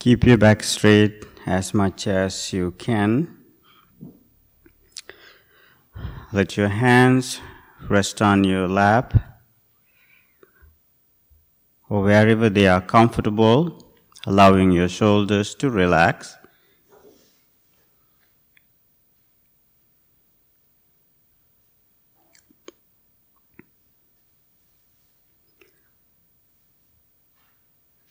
Keep 0.00 0.24
your 0.24 0.38
back 0.38 0.62
straight 0.62 1.26
as 1.44 1.74
much 1.74 2.06
as 2.06 2.54
you 2.54 2.70
can. 2.70 3.36
Let 6.32 6.56
your 6.56 6.68
hands 6.68 7.38
rest 7.86 8.22
on 8.22 8.44
your 8.44 8.66
lap 8.66 9.12
or 11.90 12.00
wherever 12.00 12.48
they 12.48 12.66
are 12.66 12.80
comfortable, 12.80 13.94
allowing 14.26 14.72
your 14.72 14.88
shoulders 14.88 15.54
to 15.56 15.68
relax. 15.68 16.34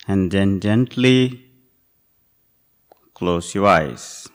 And 0.06 0.30
then 0.30 0.60
gently 0.60 1.49
close 3.20 3.54
your 3.54 3.66
eyes. 3.66 4.30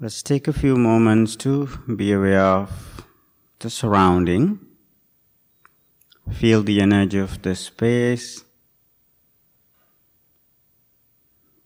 Let's 0.00 0.22
take 0.22 0.48
a 0.48 0.54
few 0.54 0.76
moments 0.76 1.36
to 1.36 1.68
be 1.94 2.10
aware 2.12 2.40
of 2.40 3.04
the 3.58 3.68
surrounding. 3.68 4.69
Feel 6.32 6.62
the 6.62 6.80
energy 6.80 7.18
of 7.18 7.42
the 7.42 7.54
space. 7.54 8.44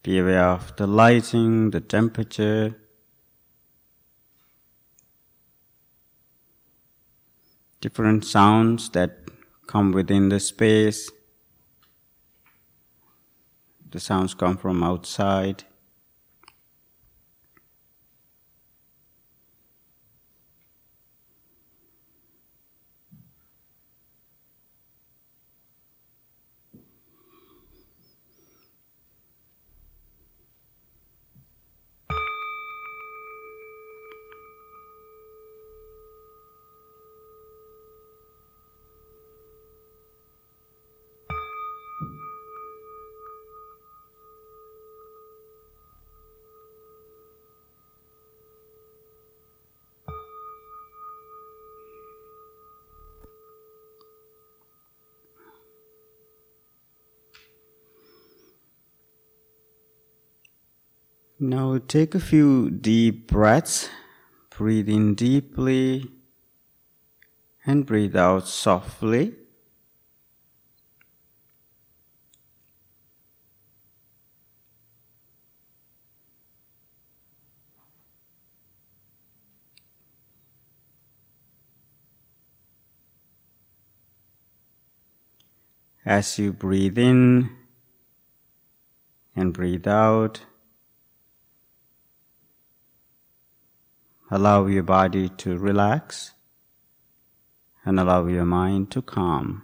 Be 0.03 0.19
aware 0.19 0.48
of 0.48 0.77
the 0.77 0.87
lighting, 0.87 1.70
the 1.70 1.81
temperature. 1.81 2.77
Different 7.81 8.25
sounds 8.25 8.91
that 8.91 9.19
come 9.67 9.92
within 9.92 10.29
the 10.29 10.41
space. 10.41 11.11
The 13.91 14.01
sounds 14.01 14.35
come 14.35 14.57
from 14.57 14.83
outside. 14.83 15.65
Now 61.47 61.77
take 61.77 62.15
a 62.15 62.21
few 62.21 62.71
deep 62.71 63.27
breaths. 63.27 63.91
Breathe 64.49 64.89
in 64.89 65.15
deeply 65.15 66.11
and 67.67 67.85
breathe 67.85 68.17
out 68.17 68.49
softly. 68.49 69.35
As 86.07 86.39
you 86.39 86.55
breathe 86.55 86.97
in 86.97 87.51
and 89.37 89.53
breathe 89.53 89.87
out, 89.87 90.41
Allow 94.34 94.67
your 94.67 94.83
body 94.83 95.28
to 95.28 95.56
relax 95.56 96.33
and 97.84 98.00
allow 98.00 98.27
your 98.27 98.45
mind 98.45 98.90
to 98.90 99.00
calm. 99.00 99.62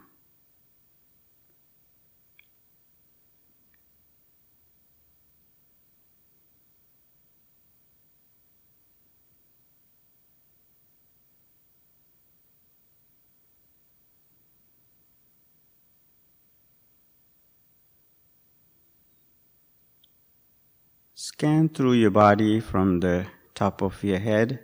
Scan 21.17 21.69
through 21.71 21.95
your 21.95 22.13
body 22.13 22.61
from 22.61 23.01
the 23.01 23.27
top 23.61 23.83
of 23.83 24.03
your 24.03 24.19
head 24.19 24.59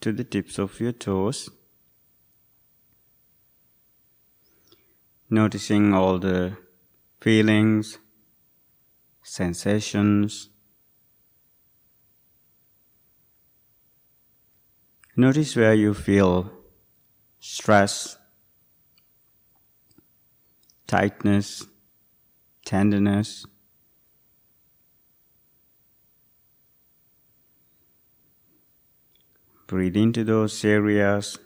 to 0.00 0.12
the 0.12 0.22
tips 0.22 0.56
of 0.56 0.78
your 0.78 0.92
toes. 0.92 1.50
Noticing 5.28 5.92
all 5.92 6.20
the 6.20 6.56
feelings, 7.20 7.98
sensations. 9.24 10.48
Notice 15.16 15.56
where 15.56 15.74
you 15.74 15.92
feel 15.92 16.52
stress, 17.40 18.16
tightness, 20.86 21.66
tenderness. 22.64 23.44
Breathe 29.66 29.96
into 29.96 30.22
those 30.22 30.64
areas. 30.64 31.38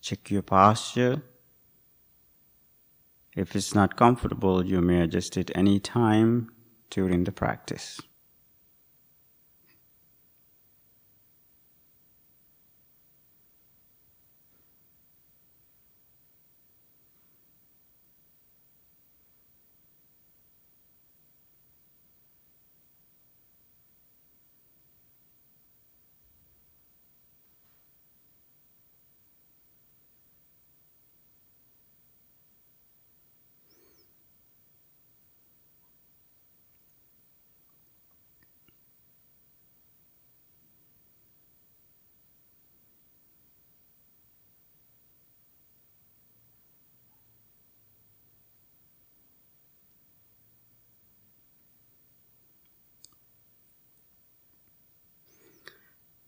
Check 0.00 0.30
your 0.30 0.42
posture. 0.42 1.22
If 3.36 3.54
it's 3.56 3.74
not 3.74 3.96
comfortable, 3.96 4.64
you 4.64 4.80
may 4.80 5.02
adjust 5.02 5.36
it 5.36 5.50
any 5.54 5.80
time 5.80 6.50
during 6.90 7.24
the 7.24 7.32
practice. 7.32 8.00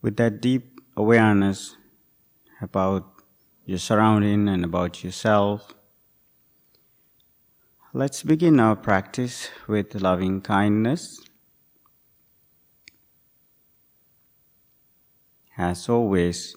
With 0.07 0.15
that 0.15 0.39
deep 0.39 0.79
awareness 0.95 1.75
about 2.61 3.03
your 3.65 3.77
surrounding 3.77 4.47
and 4.47 4.63
about 4.63 5.03
yourself, 5.03 5.75
let's 7.91 8.23
begin 8.23 8.57
our 8.57 8.77
practice 8.77 9.49
with 9.67 9.93
loving 9.95 10.39
kindness. 10.39 11.19
As 15.57 15.89
always, 15.89 16.55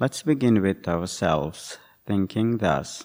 Let's 0.00 0.22
begin 0.22 0.62
with 0.62 0.86
ourselves, 0.88 1.78
thinking 2.04 2.58
thus 2.58 3.04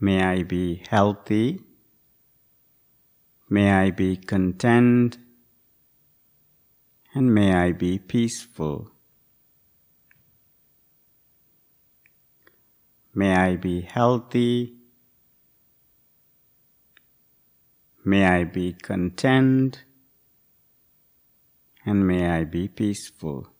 May 0.00 0.22
I 0.24 0.42
be 0.42 0.82
healthy. 0.88 1.60
May 3.48 3.70
I 3.72 3.90
be 3.90 4.16
content. 4.16 5.18
And 7.14 7.32
may 7.32 7.54
I 7.54 7.70
be 7.70 7.98
peaceful. 7.98 8.90
May 13.14 13.32
I 13.32 13.54
be 13.54 13.82
healthy. 13.82 14.74
May 18.04 18.26
I 18.26 18.42
be 18.42 18.72
content. 18.72 19.84
And 21.86 22.04
may 22.04 22.28
I 22.28 22.42
be 22.42 22.66
peaceful. 22.66 23.53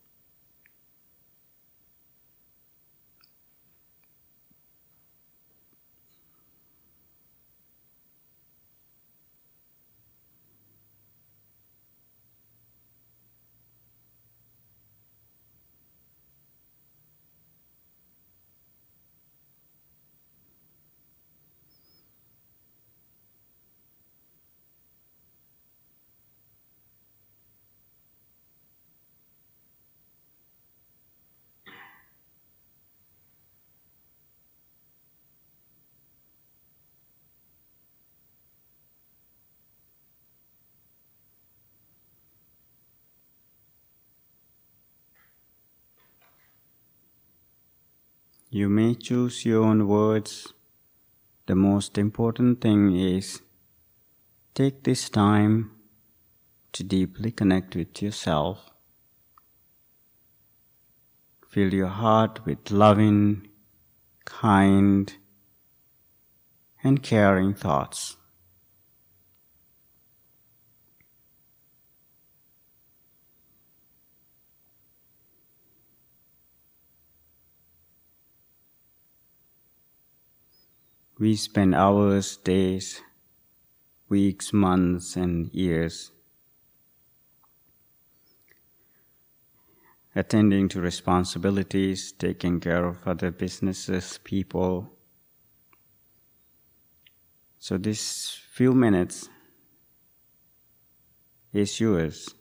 You 48.55 48.69
may 48.69 48.95
choose 48.95 49.45
your 49.45 49.65
own 49.65 49.85
words. 49.85 50.53
The 51.45 51.55
most 51.55 51.97
important 51.97 52.61
thing 52.61 52.95
is 52.95 53.41
take 54.53 54.83
this 54.83 55.09
time 55.09 55.71
to 56.71 56.81
deeply 56.81 57.31
connect 57.31 57.75
with 57.75 58.01
yourself. 58.01 58.69
Fill 61.49 61.73
your 61.73 61.89
heart 61.89 62.45
with 62.45 62.71
loving, 62.71 63.49
kind, 64.23 65.13
and 66.81 67.03
caring 67.03 67.53
thoughts. 67.55 68.15
We 81.17 81.37
spend 81.37 81.73
hours, 81.73 82.35
days, 82.37 83.01
weeks, 84.09 84.51
months, 84.51 85.15
and 85.15 85.53
years 85.53 86.11
attending 90.15 90.69
to 90.69 90.81
responsibilities, 90.81 92.11
taking 92.13 92.59
care 92.59 92.85
of 92.85 93.05
other 93.05 93.31
businesses, 93.31 94.17
people. 94.23 94.89
So, 97.59 97.77
this 97.77 98.39
few 98.51 98.73
minutes 98.73 99.29
is 101.51 101.79
yours. 101.79 102.33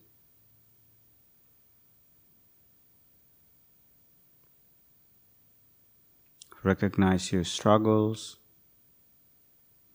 Recognize 6.63 7.31
your 7.31 7.45
struggles 7.45 8.39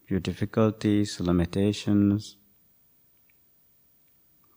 your 0.09 0.19
difficulties, 0.19 1.19
limitations. 1.19 2.37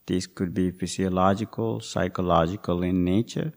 These 0.07 0.27
could 0.27 0.55
be 0.55 0.71
physiological, 0.71 1.81
psychological 1.81 2.83
in 2.83 3.05
nature. 3.05 3.53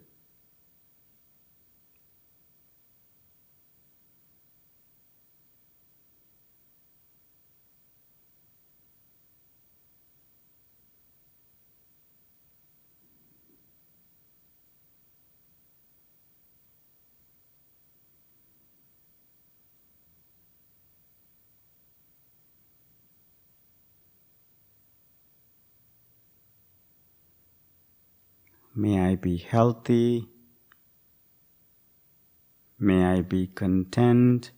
May 28.77 28.99
I 28.99 29.15
be 29.15 29.37
healthy. 29.37 30.27
May 32.77 33.05
I 33.05 33.21
be 33.21 33.47
content. 33.47 34.51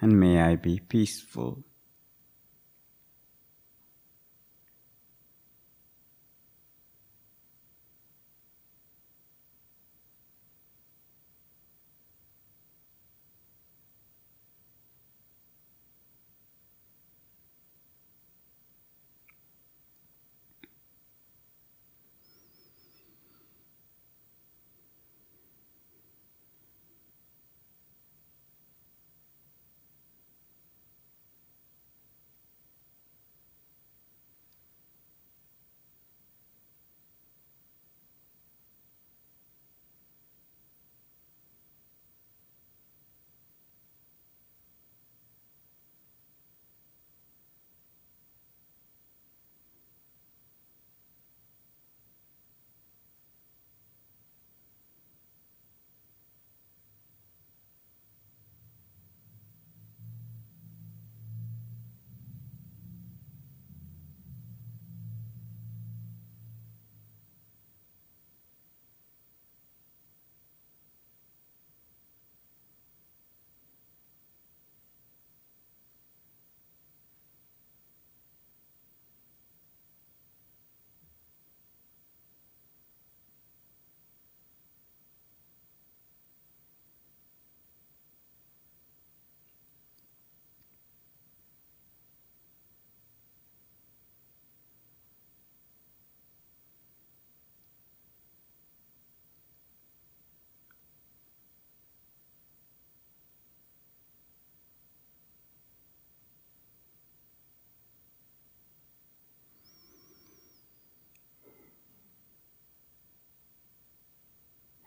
And 0.00 0.18
may 0.18 0.42
I 0.42 0.56
be 0.56 0.80
peaceful. 0.80 1.64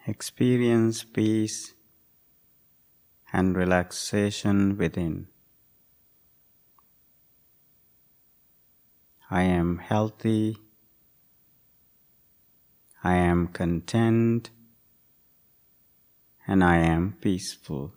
Experience 0.08 1.04
peace 1.04 1.74
and 3.34 3.58
relaxation 3.58 4.78
within. 4.78 5.28
I 9.30 9.42
am 9.42 9.80
healthy. 9.80 10.58
I 13.04 13.16
am 13.16 13.48
content 13.48 14.52
and 16.48 16.64
I 16.64 16.78
am 16.78 17.18
peaceful. 17.20 17.94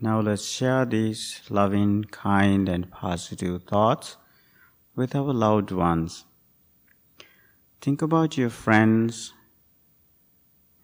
Now 0.00 0.20
let's 0.20 0.44
share 0.44 0.84
these 0.84 1.40
loving, 1.50 2.04
kind, 2.04 2.68
and 2.68 2.88
positive 2.88 3.64
thoughts 3.64 4.16
with 4.94 5.16
our 5.16 5.32
loved 5.32 5.72
ones. 5.72 6.24
Think 7.80 8.00
about 8.00 8.38
your 8.38 8.50
friends, 8.50 9.32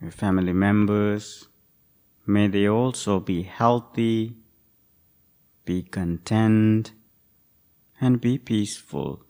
your 0.03 0.11
family 0.11 0.53
members. 0.53 1.47
May 2.27 2.49
they 2.49 2.69
also 2.69 3.21
be 3.21 3.43
healthy, 3.43 4.37
be 5.65 5.83
content, 5.83 6.93
and 8.01 8.21
be 8.21 8.37
peaceful. 8.37 9.25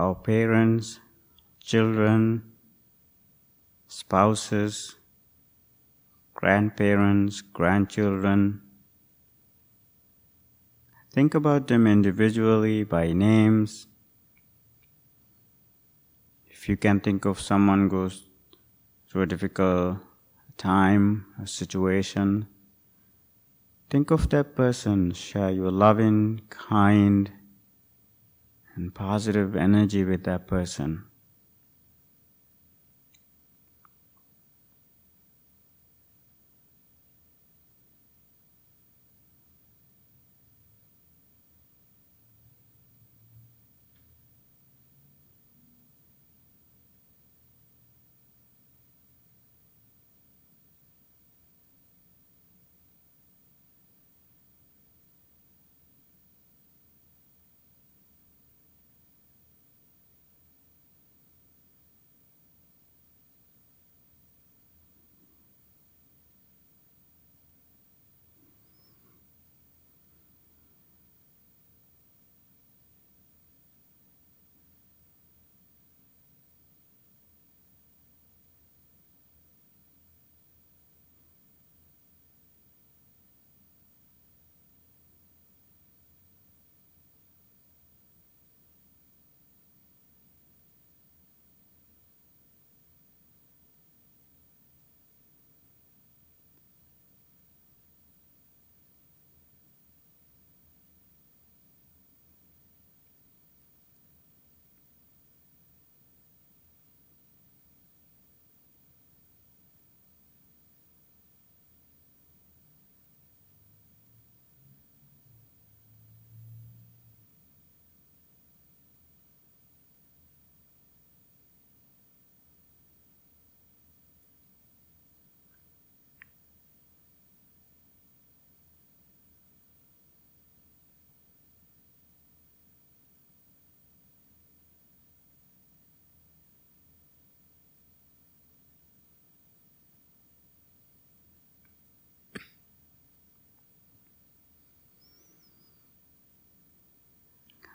Our 0.00 0.14
parents, 0.14 0.98
children, 1.60 2.42
spouses, 3.86 4.96
grandparents, 6.32 7.42
grandchildren. 7.42 8.62
Think 11.12 11.34
about 11.34 11.66
them 11.66 11.86
individually 11.86 12.82
by 12.84 13.12
names. 13.12 13.88
If 16.46 16.68
you 16.68 16.76
can 16.76 17.00
think 17.00 17.24
of 17.24 17.40
someone 17.40 17.88
goes 17.88 18.28
through 19.08 19.22
a 19.22 19.26
difficult 19.26 19.98
time, 20.56 21.26
a 21.42 21.46
situation, 21.46 22.46
think 23.90 24.10
of 24.10 24.30
that 24.30 24.54
person, 24.54 25.12
share 25.12 25.50
your 25.50 25.70
loving, 25.70 26.40
kind, 26.48 27.30
and 28.74 28.94
positive 28.94 29.56
energy 29.56 30.04
with 30.04 30.24
that 30.24 30.46
person. 30.46 31.04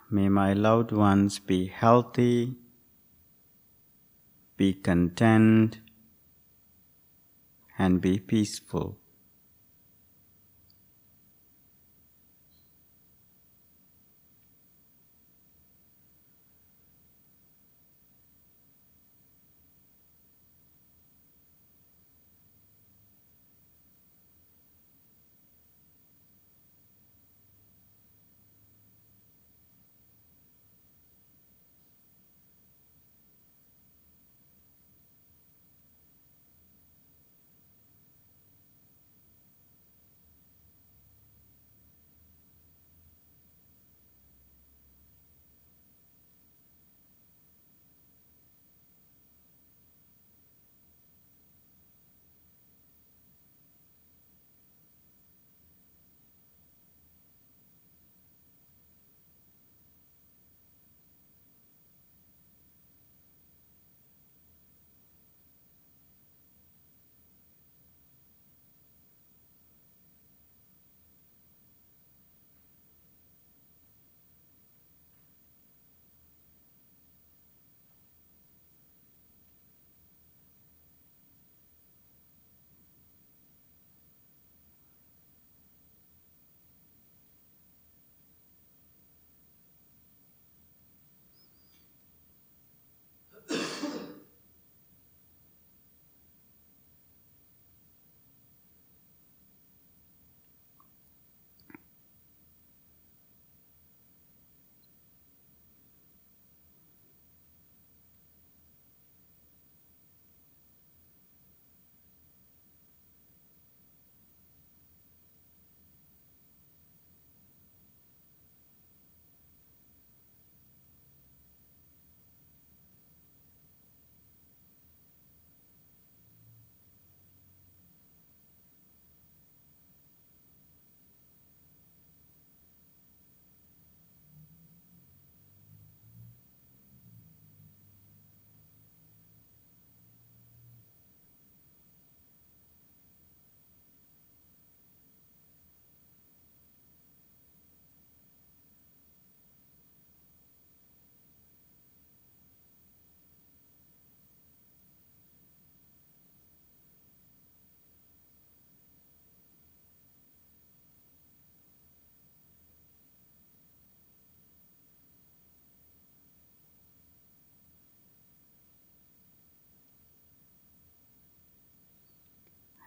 May 0.08 0.28
my 0.28 0.52
loved 0.52 0.92
ones 0.92 1.40
be 1.40 1.66
healthy, 1.66 2.54
be 4.56 4.72
content, 4.72 5.80
and 7.76 8.00
be 8.00 8.18
peaceful. 8.18 8.98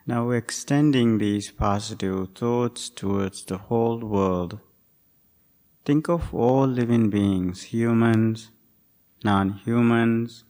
Now 0.06 0.32
extending 0.32 1.18
these 1.18 1.52
positive 1.52 2.30
thoughts 2.36 2.90
towards 2.90 3.46
the 3.46 3.58
whole 3.58 4.00
world. 4.00 4.60
Think 5.86 6.10
of 6.10 6.34
all 6.34 6.68
living 6.68 7.10
beings, 7.10 7.64
humans, 7.64 8.52
non-humans, 9.24 10.44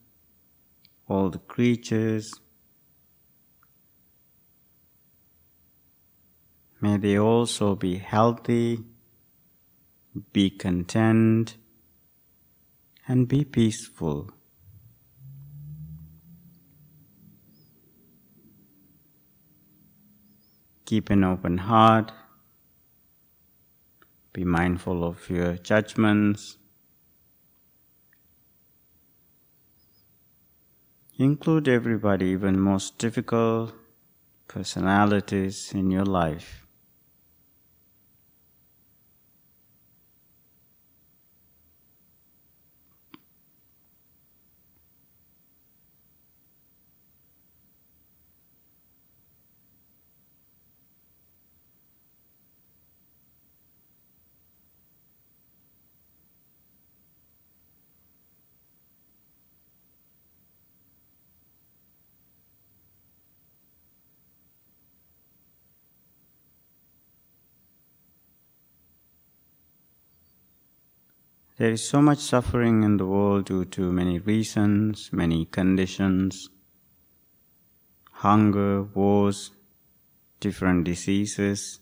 all 1.08 1.30
the 1.30 1.40
creatures. 1.40 2.34
May 6.82 6.98
they 6.98 7.18
also 7.18 7.76
be 7.76 7.98
healthy, 7.98 8.86
be 10.32 10.50
content, 10.50 11.58
and 13.08 13.28
be 13.28 13.44
peaceful. 13.44 14.32
Keep 20.90 21.12
an 21.12 21.24
open 21.24 21.60
heart. 21.60 22.12
Be 24.34 24.44
mindful 24.44 25.04
of 25.04 25.30
your 25.30 25.54
judgments. 25.54 26.58
Include 31.20 31.68
everybody, 31.68 32.30
even 32.30 32.60
most 32.60 32.98
difficult 32.98 33.72
personalities 34.48 35.74
in 35.76 35.92
your 35.92 36.06
life. 36.06 36.66
There 71.60 71.72
is 71.72 71.84
so 71.86 72.02
much 72.02 72.20
suffering 72.20 72.84
in 72.84 72.96
the 72.96 73.06
world 73.06 73.48
due 73.48 73.66
to 73.66 73.92
many 73.92 74.18
reasons, 74.18 75.10
many 75.12 75.44
conditions 75.44 76.48
hunger, 78.12 78.84
wars, 78.84 79.52
different 80.40 80.86
diseases, 80.86 81.82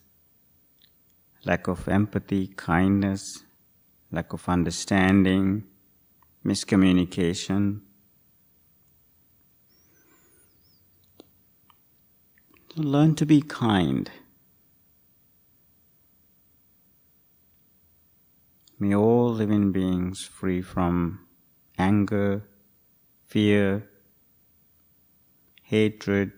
lack 1.45 1.67
of 1.67 1.87
empathy, 1.87 2.47
kindness, 2.47 3.43
lack 4.11 4.33
of 4.33 4.49
understanding, 4.49 5.63
miscommunication. 6.43 7.81
learn 12.75 13.15
to 13.15 13.25
be 13.25 13.41
kind. 13.41 14.09
May 18.79 18.93
all 18.93 19.29
living 19.33 19.71
beings 19.71 20.23
free 20.23 20.61
from 20.61 21.25
anger, 21.79 22.43
fear, 23.25 23.89
hatred, 25.63 26.31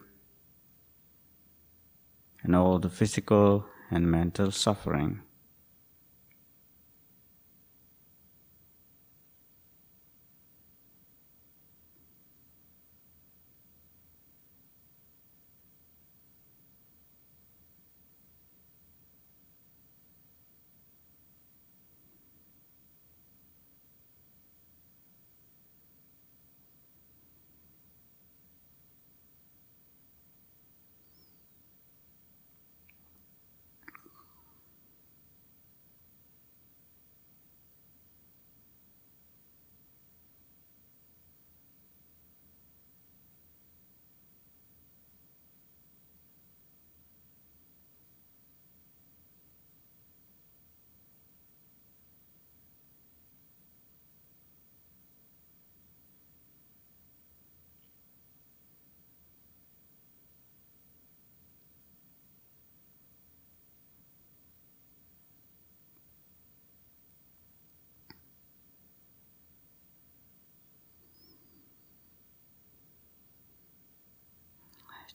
and 2.41 2.56
all 2.56 2.80
the 2.80 2.89
physical 2.89 3.65
and 3.91 4.10
mental 4.10 4.52
suffering. 4.52 5.21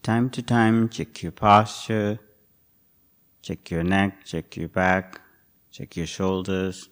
Time 0.02 0.30
to 0.30 0.42
time 0.42 0.88
check 0.88 1.22
your 1.22 1.32
posture, 1.32 2.18
check 3.42 3.70
your 3.70 3.82
neck, 3.82 4.24
check 4.24 4.56
your 4.56 4.68
back, 4.68 5.20
check 5.70 5.96
your 5.96 6.06
shoulders. 6.06 6.88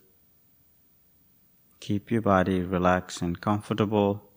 Keep 1.80 2.12
your 2.12 2.22
body 2.22 2.60
relaxed 2.60 3.22
and 3.22 3.40
comfortable. 3.40 4.30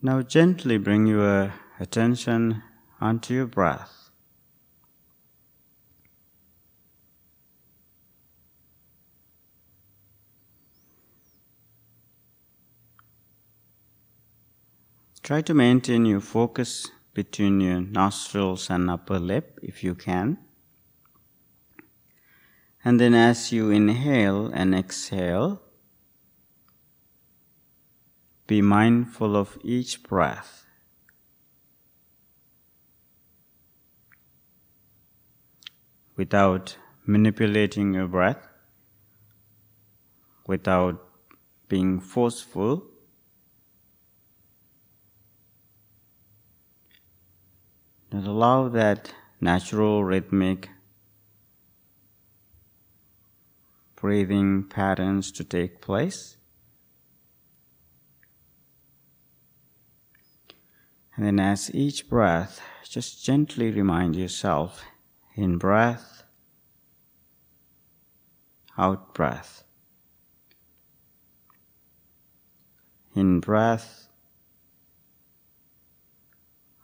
Now 0.00 0.22
gently 0.22 0.78
bring 0.78 1.06
your 1.06 1.52
attention 1.78 2.62
onto 3.00 3.34
your 3.34 3.46
breath. 3.46 4.07
Try 15.28 15.42
to 15.42 15.52
maintain 15.52 16.06
your 16.06 16.22
focus 16.22 16.90
between 17.12 17.60
your 17.60 17.82
nostrils 17.82 18.70
and 18.70 18.88
upper 18.88 19.18
lip 19.18 19.60
if 19.62 19.84
you 19.84 19.94
can. 19.94 20.38
And 22.82 22.98
then 22.98 23.12
as 23.12 23.52
you 23.52 23.68
inhale 23.68 24.46
and 24.46 24.74
exhale, 24.74 25.60
be 28.46 28.62
mindful 28.62 29.36
of 29.36 29.58
each 29.62 30.02
breath. 30.02 30.64
Without 36.16 36.78
manipulating 37.04 37.92
your 37.92 38.08
breath, 38.08 38.48
without 40.46 41.06
being 41.68 42.00
forceful, 42.00 42.86
and 48.10 48.26
allow 48.26 48.68
that 48.68 49.12
natural 49.40 50.04
rhythmic 50.04 50.70
breathing 53.96 54.64
patterns 54.64 55.32
to 55.32 55.44
take 55.44 55.80
place. 55.80 56.36
And 61.16 61.26
then, 61.26 61.40
as 61.40 61.74
each 61.74 62.08
breath, 62.08 62.60
just 62.88 63.24
gently 63.24 63.72
remind 63.72 64.14
yourself 64.14 64.84
in 65.34 65.58
breath, 65.58 66.22
out 68.78 69.14
breath. 69.14 69.64
In 73.16 73.40
breath, 73.40 74.08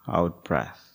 out 0.08 0.44
breath. 0.44 0.93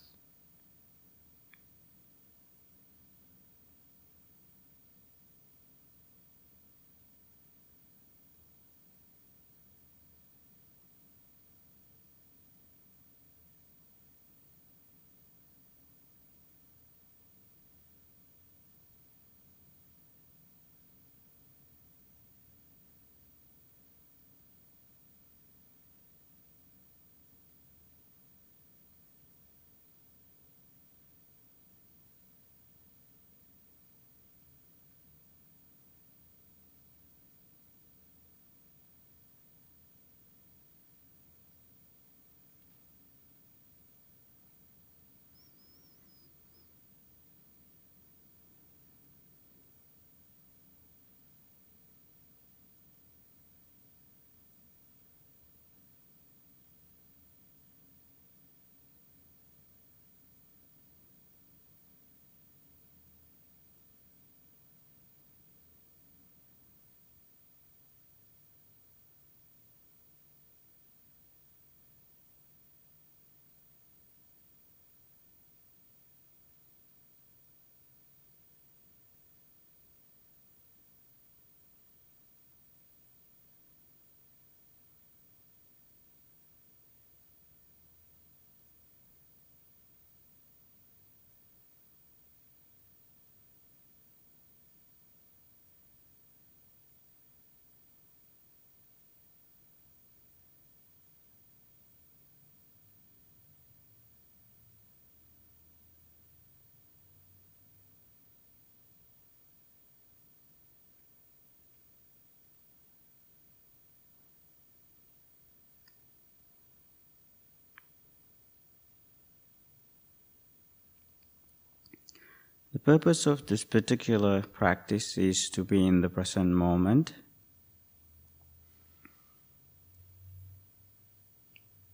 The 122.71 122.79
purpose 122.79 123.25
of 123.25 123.47
this 123.47 123.63
particular 123.63 124.41
practice 124.41 125.17
is 125.17 125.49
to 125.51 125.63
be 125.63 125.87
in 125.87 126.01
the 126.01 126.09
present 126.09 126.53
moment. 126.53 127.13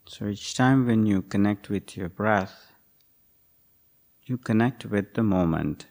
So 0.08 0.28
each 0.28 0.54
time 0.54 0.86
when 0.86 1.06
you 1.06 1.22
connect 1.22 1.70
with 1.70 1.96
your 1.96 2.10
breath, 2.10 2.74
you 4.26 4.38
connect 4.38 4.86
with 4.86 5.14
the 5.14 5.24
moment. 5.24 5.88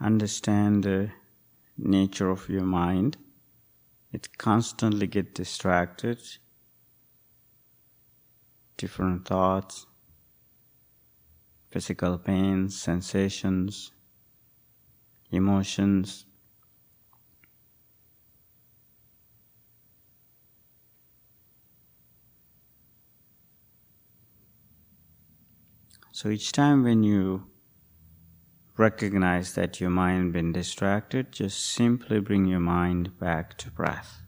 Understand 0.00 0.84
the 0.84 1.10
nature 1.76 2.30
of 2.30 2.48
your 2.48 2.64
mind, 2.64 3.16
it 4.12 4.38
constantly 4.38 5.06
get 5.06 5.34
distracted, 5.34 6.18
different 8.76 9.26
thoughts, 9.26 9.86
physical 11.70 12.18
pains, 12.18 12.80
sensations, 12.80 13.92
emotions. 15.30 16.24
So 26.12 26.30
each 26.30 26.50
time 26.50 26.82
when 26.82 27.04
you 27.04 27.46
recognize 28.78 29.54
that 29.54 29.80
your 29.80 29.90
mind 29.90 30.32
been 30.32 30.52
distracted, 30.52 31.32
just 31.32 31.66
simply 31.66 32.20
bring 32.20 32.46
your 32.46 32.60
mind 32.60 33.18
back 33.18 33.58
to 33.58 33.70
breath. 33.70 34.22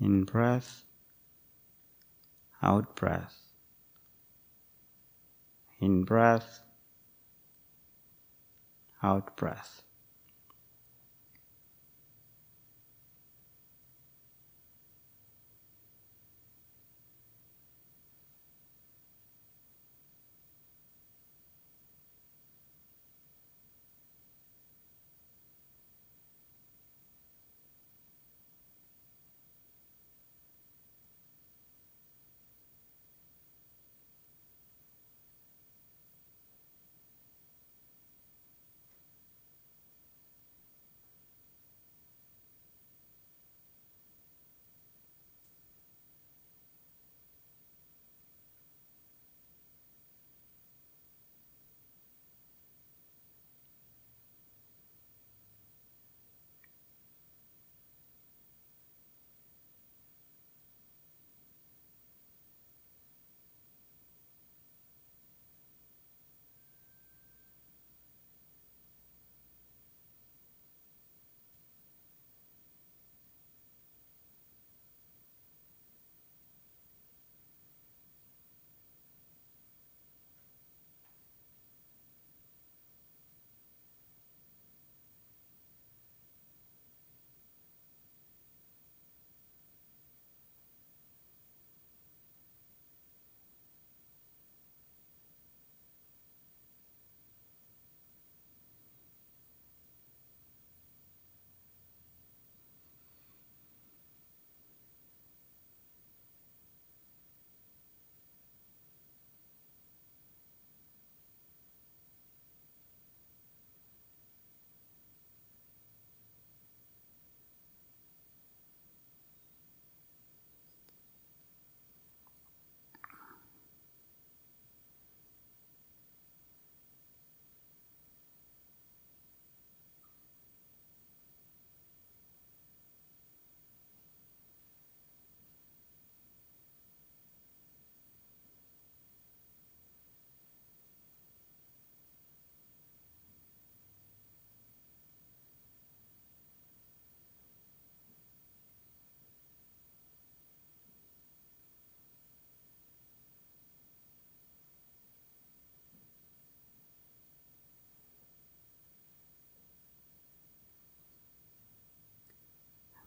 In 0.00 0.24
breath, 0.24 0.84
out 2.62 2.94
breath. 2.94 3.36
In 5.80 6.04
breath, 6.04 6.60
out 9.02 9.36
breath. 9.36 9.82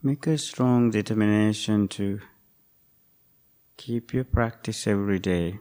Make 0.04 0.28
a 0.28 0.38
strong 0.38 0.90
determination 0.92 1.88
to 1.90 2.22
keep 3.78 4.14
your 4.14 4.24
practice 4.24 4.88
every 4.88 5.20
day 5.20 5.60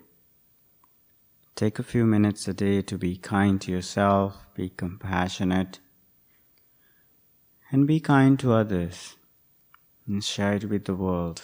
Take 1.61 1.79
a 1.79 1.83
few 1.83 2.07
minutes 2.07 2.49
a 2.49 2.55
day 2.55 2.81
to 2.81 2.97
be 2.97 3.19
kind 3.19 3.61
to 3.61 3.71
yourself, 3.71 4.47
be 4.55 4.71
compassionate, 4.71 5.79
and 7.71 7.87
be 7.87 8.01
kind 8.01 8.39
to 8.39 8.55
others, 8.55 9.17
and 10.07 10.25
share 10.25 10.55
it 10.55 10.71
with 10.71 10.87
the 10.87 10.95
world. 10.95 11.43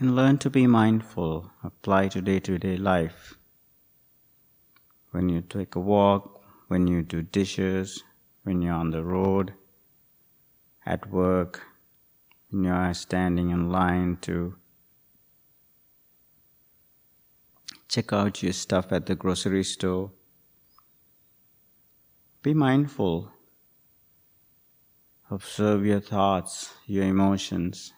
And 0.00 0.16
learn 0.16 0.38
to 0.38 0.50
be 0.50 0.66
mindful, 0.66 1.52
apply 1.62 2.08
to 2.08 2.20
day 2.20 2.40
to 2.40 2.58
day 2.58 2.76
life. 2.76 3.38
When 5.12 5.28
you 5.28 5.40
take 5.40 5.76
a 5.76 5.80
walk, 5.80 6.42
when 6.66 6.88
you 6.88 7.02
do 7.02 7.22
dishes, 7.22 8.02
when 8.44 8.62
you're 8.62 8.74
on 8.74 8.90
the 8.90 9.04
road, 9.04 9.54
at 10.86 11.10
work, 11.10 11.62
when 12.50 12.64
you 12.64 12.70
are 12.70 12.94
standing 12.94 13.50
in 13.50 13.70
line 13.70 14.16
to 14.22 14.56
check 17.88 18.12
out 18.12 18.42
your 18.42 18.52
stuff 18.52 18.92
at 18.92 19.06
the 19.06 19.14
grocery 19.14 19.64
store. 19.64 20.10
Be 22.42 22.54
mindful. 22.54 23.32
Observe 25.30 25.84
your 25.84 26.00
thoughts, 26.00 26.72
your 26.86 27.04
emotions. 27.04 27.92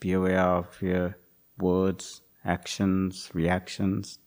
Be 0.00 0.12
aware 0.12 0.40
of 0.40 0.80
your 0.80 1.18
words, 1.58 2.22
actions, 2.44 3.30
reactions. 3.34 4.18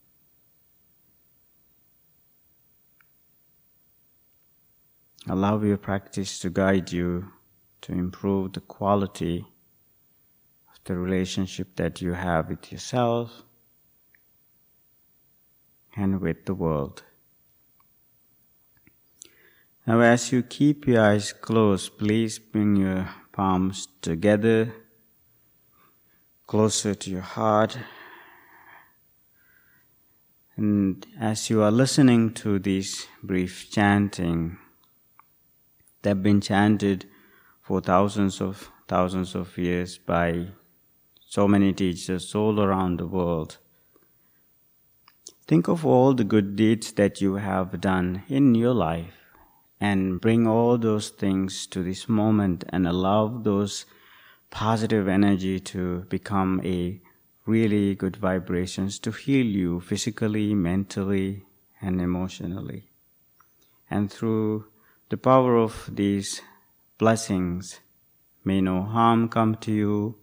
Allow 5.30 5.62
your 5.62 5.78
practice 5.78 6.40
to 6.40 6.50
guide 6.50 6.92
you 6.92 7.32
to 7.82 7.92
improve 7.92 8.54
the 8.54 8.62
quality 8.62 9.46
of 10.72 10.80
the 10.84 10.96
relationship 10.98 11.76
that 11.76 12.02
you 12.02 12.14
have 12.14 12.50
with 12.50 12.72
yourself 12.72 13.44
and 15.96 16.20
with 16.20 16.46
the 16.46 16.56
world. 16.56 17.04
Now, 19.86 20.00
as 20.02 20.32
you 20.32 20.42
keep 20.42 20.88
your 20.88 21.02
eyes 21.02 21.34
closed, 21.34 21.98
please 21.98 22.40
bring 22.40 22.76
your 22.76 23.10
palms 23.32 23.88
together, 24.02 24.74
closer 26.48 26.96
to 26.96 27.10
your 27.10 27.22
heart. 27.22 27.78
And 30.56 31.06
as 31.20 31.50
you 31.50 31.62
are 31.62 31.72
listening 31.72 32.34
to 32.36 32.60
this 32.60 33.08
brief 33.24 33.72
chanting, 33.72 34.58
they've 36.02 36.24
been 36.24 36.42
chanted 36.42 37.06
for 37.62 37.82
thousands 37.82 38.42
of 38.42 38.72
thousands 38.88 39.36
of 39.36 39.58
years 39.58 39.98
by 39.98 40.48
so 41.26 41.48
many 41.48 41.72
teachers 41.72 42.36
all 42.36 42.60
around 42.60 43.00
the 43.00 43.08
world. 43.08 43.58
Think 45.48 45.68
of 45.68 45.86
all 45.86 46.14
the 46.14 46.26
good 46.26 46.56
deeds 46.56 46.92
that 46.94 47.22
you 47.22 47.36
have 47.36 47.80
done 47.80 48.24
in 48.28 48.56
your 48.56 48.74
life 48.74 49.22
and 49.80 50.22
bring 50.22 50.48
all 50.48 50.78
those 50.78 51.10
things 51.10 51.66
to 51.68 51.84
this 51.84 52.08
moment 52.08 52.64
and 52.70 52.86
allow 52.86 53.28
those 53.28 53.86
positive 54.50 55.08
energy 55.08 55.60
to 55.60 56.02
become 56.10 56.62
a 56.64 57.02
really 57.46 57.96
good 57.96 58.16
vibrations 58.18 59.00
to 59.00 59.12
heal 59.12 59.46
you 59.46 59.80
physically, 59.80 60.54
mentally, 60.54 61.46
and 61.82 62.00
emotionally. 62.00 62.90
And 63.90 64.12
through 64.12 64.66
the 65.11 65.17
power 65.17 65.57
of 65.57 65.91
these 65.93 66.43
blessings, 66.99 67.81
may 68.45 68.61
no 68.61 68.83
harm 68.83 69.29
come 69.29 69.55
to 69.57 69.73
you, 69.73 70.19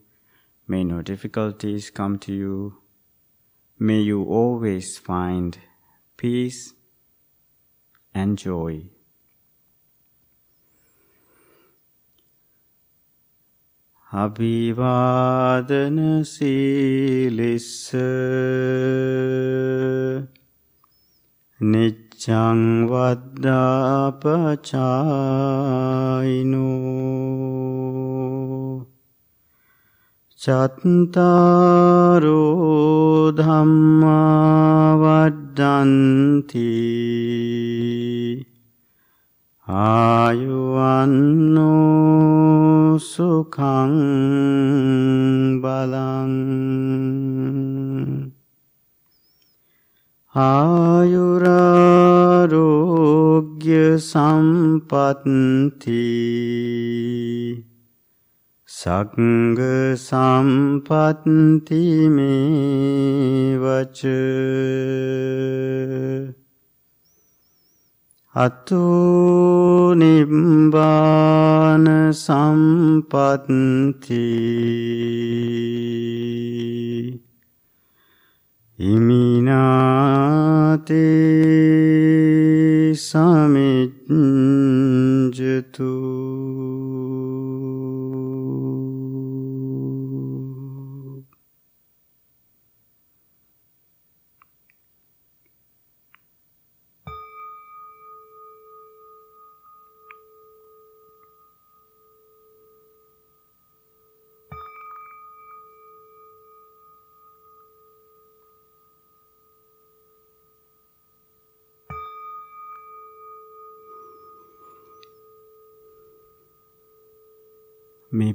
may 0.67 0.83
no 0.83 1.01
difficulties 1.01 1.89
come 1.89 2.17
to 2.19 2.33
you, 2.33 2.83
May 3.79 3.99
you 3.99 4.23
always 4.23 4.97
find 4.97 5.57
peace 6.15 6.73
and 8.13 8.37
joy. 8.37 8.89
අභිවාදන 14.13 15.97
සීලිස්ස 16.23 17.91
චිච්ඡං 22.18 22.60
වද්දාපචායිනෝ 22.90 24.08
චත්තාරෝ 30.40 31.68
ධම්මා 33.38 34.98
වද්දන්ති 35.02 36.66
ආ 39.66 39.97
සම්පත්ති 54.10 56.04
සග්ග 58.68 59.60
සම්පත්ති 60.06 61.82
මේ 62.16 63.58
වච 63.62 64.00
අතු 68.34 68.84
නිබ්බාන 70.00 71.86
සම්පත්ති 72.14 74.24
ඉමිනාතේ 78.78 80.08
සමිජ්ජතු 82.96 83.67
May 85.76 86.07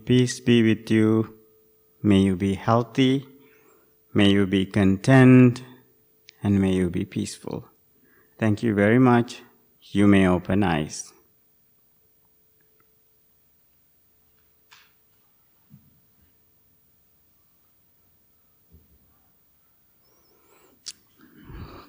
peace 0.05 0.39
be 0.39 0.61
with 0.63 0.91
you. 0.91 1.37
May 2.01 2.19
you 2.19 2.35
be 2.35 2.55
healthy. 2.55 3.25
May 4.13 4.31
you 4.31 4.45
be 4.45 4.65
content. 4.65 5.63
And 6.43 6.59
may 6.59 6.73
you 6.73 6.89
be 6.89 7.05
peaceful. 7.05 7.65
Thank 8.37 8.63
you 8.63 8.75
very 8.75 8.99
much. 8.99 9.41
You 9.91 10.07
may 10.07 10.27
open 10.27 10.63
eyes. 10.63 11.13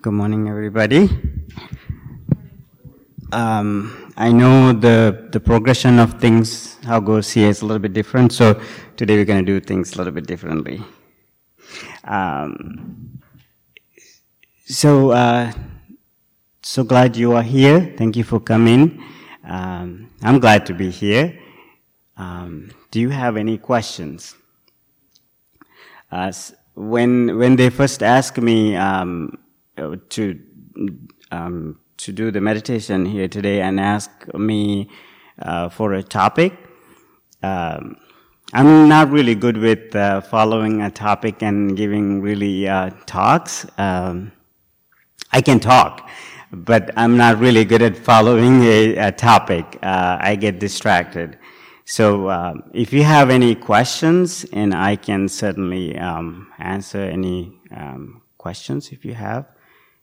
Good 0.03 0.12
morning, 0.12 0.49
everybody. 0.49 1.09
Um, 3.33 4.03
I 4.17 4.31
know 4.31 4.73
the, 4.73 5.29
the 5.33 5.41
progression 5.41 5.99
of 5.99 6.21
things, 6.21 6.79
how 6.85 7.01
goes 7.01 7.33
here 7.33 7.49
is 7.49 7.62
a 7.62 7.67
little 7.67 7.81
bit 7.81 7.93
different. 7.93 8.33
So 8.33 8.61
today 8.97 9.17
we're 9.17 9.25
going 9.25 9.45
to 9.45 9.53
do 9.53 9.59
things 9.59 9.95
a 9.95 9.99
little 9.99 10.12
bit 10.12 10.27
differently. 10.27 10.81
Um, 12.05 13.21
so, 14.67 15.11
uh, 15.11 15.53
so 16.62 16.85
glad 16.85 17.17
you 17.17 17.33
are 17.33 17.43
here. 17.43 17.93
Thank 17.99 18.17
you 18.17 18.23
for 18.23 18.39
coming. 18.39 19.03
Um, 19.43 20.11
I'm 20.23 20.39
glad 20.39 20.65
to 20.67 20.75
be 20.75 20.91
here. 20.91 21.37
Um, 22.17 22.71
do 22.93 23.01
you 23.01 23.11
have 23.11 23.37
any 23.37 23.59
questions? 23.59 24.37
Uh, 26.12 26.33
when 26.75 27.37
when 27.39 27.57
they 27.57 27.71
first 27.71 28.03
asked 28.03 28.39
me 28.39 28.77
um, 28.77 29.39
to 30.11 30.41
um, 31.33 31.81
to 32.05 32.12
do 32.12 32.30
the 32.30 32.40
meditation 32.40 33.07
here 33.07 33.28
today 33.28 33.62
and 33.62 33.80
ask 33.80 34.11
me 34.34 34.90
uh, 35.40 35.70
for 35.70 35.94
a 35.94 36.02
topic, 36.02 36.52
um, 37.42 37.96
I'm 38.52 38.88
not 38.90 39.11
really 39.11 39.34
good 39.34 39.57
with 39.57 39.96
uh, 39.96 40.20
following 40.20 40.82
a 40.82 40.90
topic 40.90 41.42
and 41.42 41.74
giving 41.74 42.20
really 42.20 42.68
uh, 42.68 42.90
talks. 43.07 43.66
Um, 43.78 44.32
I 45.32 45.40
can 45.40 45.61
talk, 45.61 46.11
but 46.52 46.90
I'm 46.94 47.16
not 47.16 47.38
really 47.38 47.64
good 47.64 47.80
at 47.80 47.96
following 47.96 48.62
a, 48.64 48.96
a 48.96 49.11
topic. 49.11 49.78
Uh, 49.82 50.18
I 50.20 50.36
get 50.36 50.59
distracted. 50.59 51.38
So 51.86 52.28
um, 52.28 52.64
if 52.74 52.92
you 52.92 53.02
have 53.02 53.30
any 53.30 53.55
questions, 53.55 54.44
and 54.52 54.74
I 54.74 54.96
can 54.96 55.26
certainly 55.28 55.96
um, 55.98 56.52
answer 56.59 57.00
any 57.00 57.59
um, 57.74 58.20
questions 58.36 58.92
if 58.92 59.07
you 59.07 59.14
have. 59.14 59.53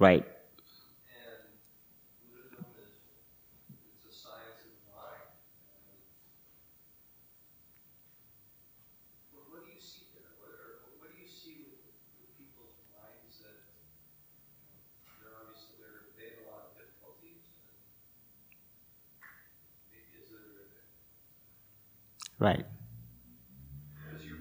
there 0.00 0.24
Right. 22.38 22.64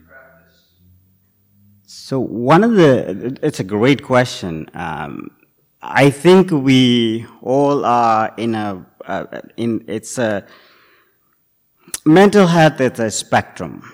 practice 0.07 0.79
So 1.85 2.19
one 2.19 2.63
of 2.63 2.75
the, 2.75 3.37
it's 3.43 3.59
a 3.59 3.63
great 3.65 4.03
question. 4.03 4.69
Um, 4.73 5.31
I 5.81 6.09
think 6.09 6.51
we 6.51 7.25
all 7.41 7.85
are 7.85 8.33
in 8.35 8.53
a, 8.53 8.85
uh, 9.05 9.25
in, 9.55 9.85
it's 9.87 10.17
a, 10.17 10.45
mental 12.05 12.47
health 12.47 12.81
is 12.81 12.99
a 12.99 13.09
spectrum. 13.09 13.89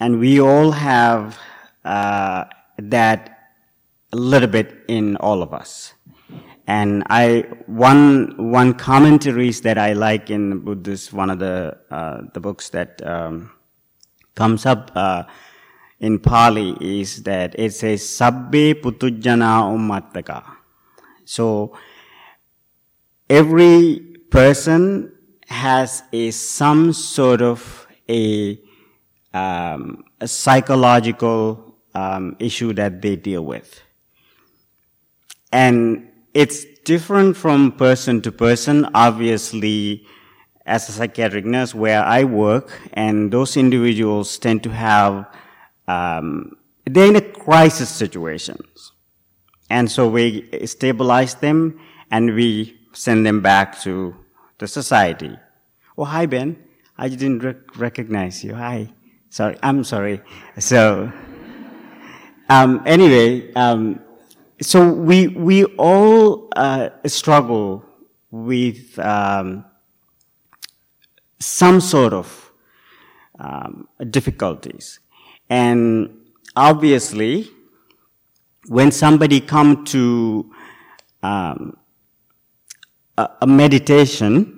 And 0.00 0.20
we 0.20 0.40
all 0.40 0.70
have, 0.72 1.38
uh, 1.84 2.44
that 2.78 3.50
a 4.12 4.16
little 4.16 4.48
bit 4.48 4.84
in 4.88 5.16
all 5.16 5.42
of 5.42 5.52
us. 5.52 5.92
And 6.66 7.02
I, 7.10 7.44
one, 7.66 8.50
one 8.50 8.72
commentaries 8.72 9.60
that 9.62 9.76
I 9.76 9.92
like 9.92 10.30
in 10.30 10.60
Buddhist, 10.60 11.12
one 11.12 11.28
of 11.28 11.38
the, 11.38 11.76
uh, 11.90 12.22
the 12.32 12.40
books 12.40 12.70
that, 12.70 13.06
um, 13.06 13.50
comes 14.34 14.64
up, 14.64 14.92
uh, 14.94 15.24
in 16.00 16.18
Pali 16.20 16.76
is 16.80 17.22
that 17.24 17.58
it 17.58 17.74
says 17.74 18.02
sabbe 18.02 18.74
puthujjana 18.80 19.64
ummattaka. 19.66 20.57
So 21.28 21.76
every 23.28 24.00
person 24.30 25.12
has 25.46 26.02
a 26.10 26.30
some 26.30 26.94
sort 26.94 27.42
of 27.42 27.86
a, 28.08 28.58
um, 29.34 30.04
a 30.22 30.26
psychological 30.26 31.76
um, 31.94 32.36
issue 32.38 32.72
that 32.72 33.02
they 33.02 33.16
deal 33.16 33.44
with, 33.44 33.82
and 35.52 36.08
it's 36.32 36.64
different 36.86 37.36
from 37.36 37.72
person 37.72 38.22
to 38.22 38.32
person. 38.32 38.88
Obviously, 38.94 40.06
as 40.64 40.88
a 40.88 40.92
psychiatric 40.92 41.44
nurse, 41.44 41.74
where 41.74 42.02
I 42.02 42.24
work, 42.24 42.72
and 42.94 43.30
those 43.30 43.58
individuals 43.58 44.38
tend 44.38 44.62
to 44.62 44.70
have 44.70 45.26
um, 45.86 46.56
they're 46.86 47.08
in 47.08 47.16
a 47.16 47.20
crisis 47.20 47.90
situations. 47.90 48.92
And 49.70 49.90
so 49.90 50.08
we 50.08 50.48
stabilize 50.66 51.34
them 51.34 51.78
and 52.10 52.34
we 52.34 52.78
send 52.92 53.26
them 53.26 53.40
back 53.40 53.78
to 53.80 54.16
the 54.58 54.66
society. 54.66 55.36
Oh, 55.96 56.04
hi, 56.04 56.26
Ben. 56.26 56.56
I 56.96 57.08
didn't 57.08 57.40
rec- 57.40 57.76
recognize 57.76 58.42
you. 58.42 58.54
Hi. 58.54 58.88
Sorry. 59.30 59.56
I'm 59.62 59.84
sorry. 59.84 60.22
So, 60.58 61.12
um, 62.48 62.82
anyway, 62.86 63.52
um, 63.54 64.00
so 64.60 64.90
we, 64.90 65.28
we 65.28 65.64
all, 65.76 66.48
uh, 66.56 66.90
struggle 67.06 67.84
with, 68.30 68.98
um, 68.98 69.64
some 71.38 71.80
sort 71.80 72.12
of, 72.12 72.52
um, 73.38 73.86
difficulties. 74.10 74.98
And 75.48 76.10
obviously, 76.56 77.50
when 78.68 78.92
somebody 78.92 79.40
come 79.40 79.84
to 79.86 80.50
um, 81.22 81.76
a, 83.16 83.28
a 83.42 83.46
meditation 83.46 84.54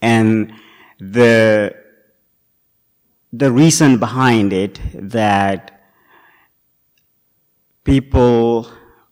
and 0.00 0.52
the 0.98 1.74
the 3.32 3.52
reason 3.52 3.98
behind 3.98 4.52
it 4.52 4.80
that 4.94 5.82
people 7.84 8.70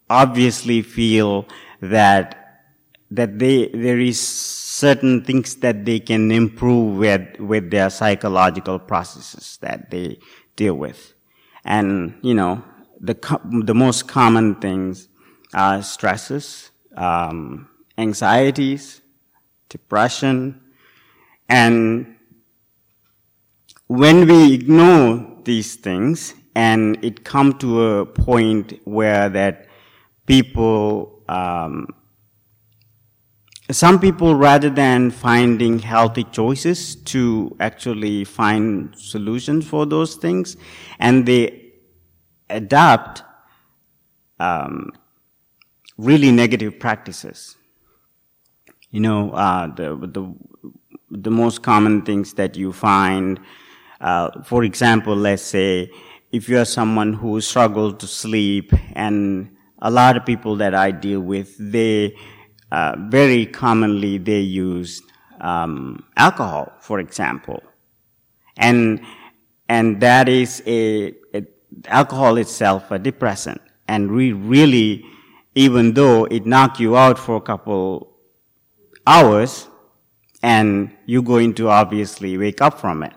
obviously 0.09 0.83
feel 0.83 1.47
that 1.81 2.65
that 3.11 3.39
they 3.39 3.69
there 3.69 4.01
is 4.01 4.19
certain 4.19 5.23
things 5.25 5.57
that 5.57 5.85
they 5.85 6.01
can 6.01 6.31
improve 6.33 6.97
with 6.97 7.39
with 7.39 7.71
their 7.71 7.91
psychological 7.91 8.79
processes 8.79 9.59
that 9.61 9.91
they 9.91 10.19
deal 10.57 10.75
with. 10.75 11.13
And 11.65 12.19
you 12.23 12.35
know 12.35 12.65
the 13.01 13.15
the 13.65 13.75
most 13.75 14.09
common 14.09 14.55
things 14.57 15.09
are 15.53 15.83
stresses 15.83 16.71
um, 16.97 17.69
anxieties 17.99 19.01
depression 19.69 20.61
and 21.49 22.17
when 23.87 24.27
we 24.27 24.55
ignore 24.55 25.41
these 25.45 25.77
things 25.77 26.35
and 26.55 27.03
it 27.05 27.25
come 27.25 27.53
to 27.59 27.83
a 27.83 28.07
point 28.07 28.81
where 28.85 29.29
that 29.29 29.67
people 30.27 31.23
um, 31.29 31.87
some 33.71 33.99
people 33.99 34.35
rather 34.35 34.69
than 34.69 35.11
finding 35.11 35.79
healthy 35.79 36.25
choices 36.25 36.97
to 36.97 37.57
actually 37.61 38.25
find 38.25 38.95
solutions 38.97 39.67
for 39.67 39.87
those 39.87 40.17
things 40.17 40.57
and 40.99 41.25
they 41.25 41.64
adopt 42.51 43.23
um, 44.39 44.91
really 45.97 46.31
negative 46.31 46.79
practices. 46.79 47.57
You 48.91 49.01
know 49.01 49.31
uh, 49.33 49.67
the, 49.75 49.97
the 49.97 50.35
the 51.11 51.31
most 51.31 51.63
common 51.63 52.03
things 52.03 52.35
that 52.35 52.57
you 52.57 52.73
find 52.73 53.41
uh, 54.01 54.43
for 54.43 54.65
example 54.65 55.15
let's 55.17 55.43
say 55.43 55.91
if 56.33 56.49
you're 56.49 56.65
someone 56.65 57.13
who 57.13 57.41
struggles 57.41 57.95
to 57.99 58.07
sleep 58.07 58.73
and 58.95 59.55
a 59.81 59.91
lot 59.91 60.17
of 60.17 60.27
people 60.27 60.57
that 60.57 60.75
i 60.75 60.91
deal 60.91 61.21
with 61.21 61.55
they 61.59 62.17
uh, 62.73 62.97
very 63.09 63.47
commonly 63.47 64.19
they 64.19 64.41
use 64.41 65.01
um, 65.41 66.05
alcohol, 66.17 66.73
for 66.81 66.99
example, 66.99 67.63
and 68.57 69.01
and 69.69 70.01
that 70.01 70.29
is 70.29 70.63
a, 70.67 71.15
a, 71.35 71.43
alcohol 71.87 72.37
itself 72.37 72.91
a 72.91 72.99
depressant, 72.99 73.61
and 73.89 74.11
we 74.11 74.33
really, 74.33 75.05
even 75.55 75.95
though 75.95 76.25
it 76.25 76.47
knock 76.47 76.81
you 76.81 76.97
out 76.97 77.19
for 77.19 77.37
a 77.37 77.41
couple 77.41 78.17
hours, 79.07 79.69
and 80.43 80.91
you're 81.07 81.23
going 81.23 81.55
to 81.55 81.69
obviously 81.69 82.37
wake 82.37 82.61
up 82.61 82.81
from 82.81 83.03
it, 83.03 83.15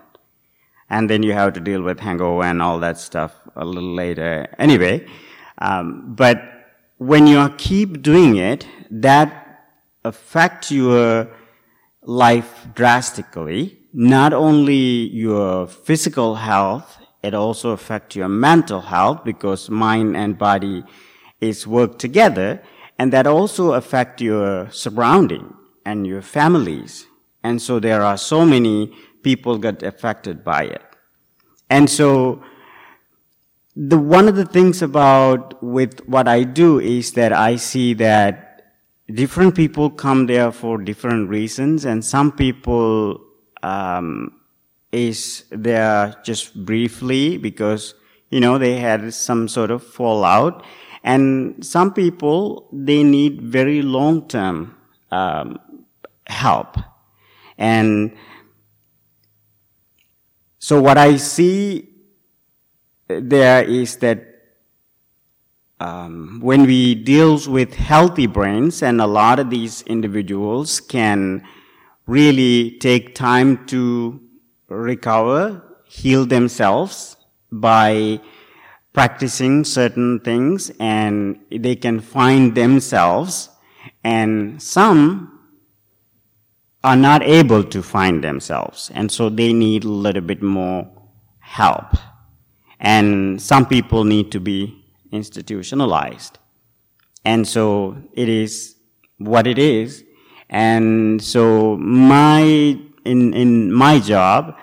and 0.90 1.08
then 1.10 1.22
you 1.22 1.32
have 1.32 1.52
to 1.54 1.60
deal 1.60 1.82
with 1.82 2.00
hangover 2.00 2.44
and 2.44 2.62
all 2.62 2.78
that 2.78 2.98
stuff 2.98 3.34
a 3.56 3.64
little 3.64 3.94
later. 3.94 4.46
Anyway, 4.58 5.06
um, 5.58 6.14
but 6.14 6.42
when 6.98 7.26
you 7.26 7.48
keep 7.58 8.02
doing 8.02 8.36
it, 8.36 8.66
that 8.90 9.66
affects 10.04 10.70
your 10.72 11.28
life 12.02 12.66
drastically. 12.74 13.78
Not 13.92 14.32
only 14.32 14.74
your 14.74 15.66
physical 15.66 16.34
health, 16.34 16.97
it 17.22 17.34
also 17.34 17.70
affects 17.70 18.16
your 18.16 18.28
mental 18.28 18.80
health 18.80 19.24
because 19.24 19.70
mind 19.70 20.16
and 20.16 20.38
body 20.38 20.84
is 21.40 21.66
work 21.66 21.98
together, 21.98 22.62
and 22.98 23.12
that 23.12 23.26
also 23.26 23.72
affect 23.72 24.20
your 24.20 24.70
surrounding 24.70 25.54
and 25.84 26.06
your 26.06 26.22
families 26.22 27.06
And 27.42 27.62
so 27.62 27.78
there 27.80 28.02
are 28.02 28.16
so 28.16 28.44
many 28.44 28.92
people 29.22 29.58
get 29.58 29.82
affected 29.82 30.44
by 30.44 30.64
it. 30.64 30.82
And 31.70 31.88
so 31.88 32.42
the 33.76 33.98
one 33.98 34.28
of 34.28 34.34
the 34.34 34.44
things 34.44 34.82
about 34.82 35.62
with 35.62 36.00
what 36.08 36.26
I 36.26 36.42
do 36.42 36.80
is 36.80 37.12
that 37.12 37.32
I 37.32 37.56
see 37.56 37.94
that 37.94 38.74
different 39.06 39.54
people 39.54 39.90
come 39.90 40.26
there 40.26 40.50
for 40.50 40.78
different 40.78 41.28
reasons, 41.28 41.84
and 41.84 42.04
some 42.04 42.32
people 42.32 43.20
um, 43.62 44.34
is 44.92 45.44
there 45.50 46.14
just 46.24 46.64
briefly 46.64 47.36
because 47.38 47.94
you 48.30 48.40
know 48.40 48.58
they 48.58 48.76
had 48.76 49.12
some 49.12 49.48
sort 49.48 49.70
of 49.70 49.82
fallout, 49.82 50.64
and 51.04 51.64
some 51.64 51.92
people 51.92 52.68
they 52.72 53.02
need 53.02 53.42
very 53.42 53.82
long 53.82 54.28
term 54.28 54.76
um, 55.10 55.58
help, 56.26 56.76
and 57.56 58.16
so 60.58 60.80
what 60.80 60.98
I 60.98 61.16
see 61.16 61.88
there 63.08 63.64
is 63.64 63.96
that 63.96 64.24
um, 65.80 66.40
when 66.42 66.66
we 66.66 66.94
deals 66.94 67.48
with 67.48 67.74
healthy 67.74 68.26
brains, 68.26 68.82
and 68.82 69.00
a 69.00 69.06
lot 69.06 69.38
of 69.38 69.50
these 69.50 69.82
individuals 69.82 70.80
can 70.80 71.46
really 72.06 72.78
take 72.78 73.14
time 73.14 73.64
to 73.66 74.20
recover, 74.68 75.62
heal 75.84 76.26
themselves 76.26 77.16
by 77.50 78.20
practicing 78.92 79.64
certain 79.64 80.20
things, 80.20 80.70
and 80.78 81.40
they 81.50 81.76
can 81.76 82.00
find 82.00 82.54
themselves. 82.54 83.50
And 84.04 84.62
some 84.62 85.40
are 86.84 86.96
not 86.96 87.22
able 87.22 87.64
to 87.64 87.82
find 87.82 88.22
themselves, 88.22 88.90
and 88.94 89.10
so 89.10 89.28
they 89.28 89.52
need 89.52 89.84
a 89.84 89.88
little 89.88 90.22
bit 90.22 90.42
more 90.42 90.88
help. 91.40 91.96
And 92.80 93.40
some 93.40 93.66
people 93.66 94.04
need 94.04 94.30
to 94.32 94.40
be 94.40 94.84
institutionalized. 95.10 96.38
And 97.24 97.46
so 97.46 97.96
it 98.12 98.28
is 98.28 98.76
what 99.18 99.46
it 99.46 99.58
is. 99.58 100.04
And 100.48 101.20
so 101.22 101.76
my, 101.76 102.78
in, 103.08 103.34
in 103.34 103.72
my 103.72 103.98
job, 103.98 104.56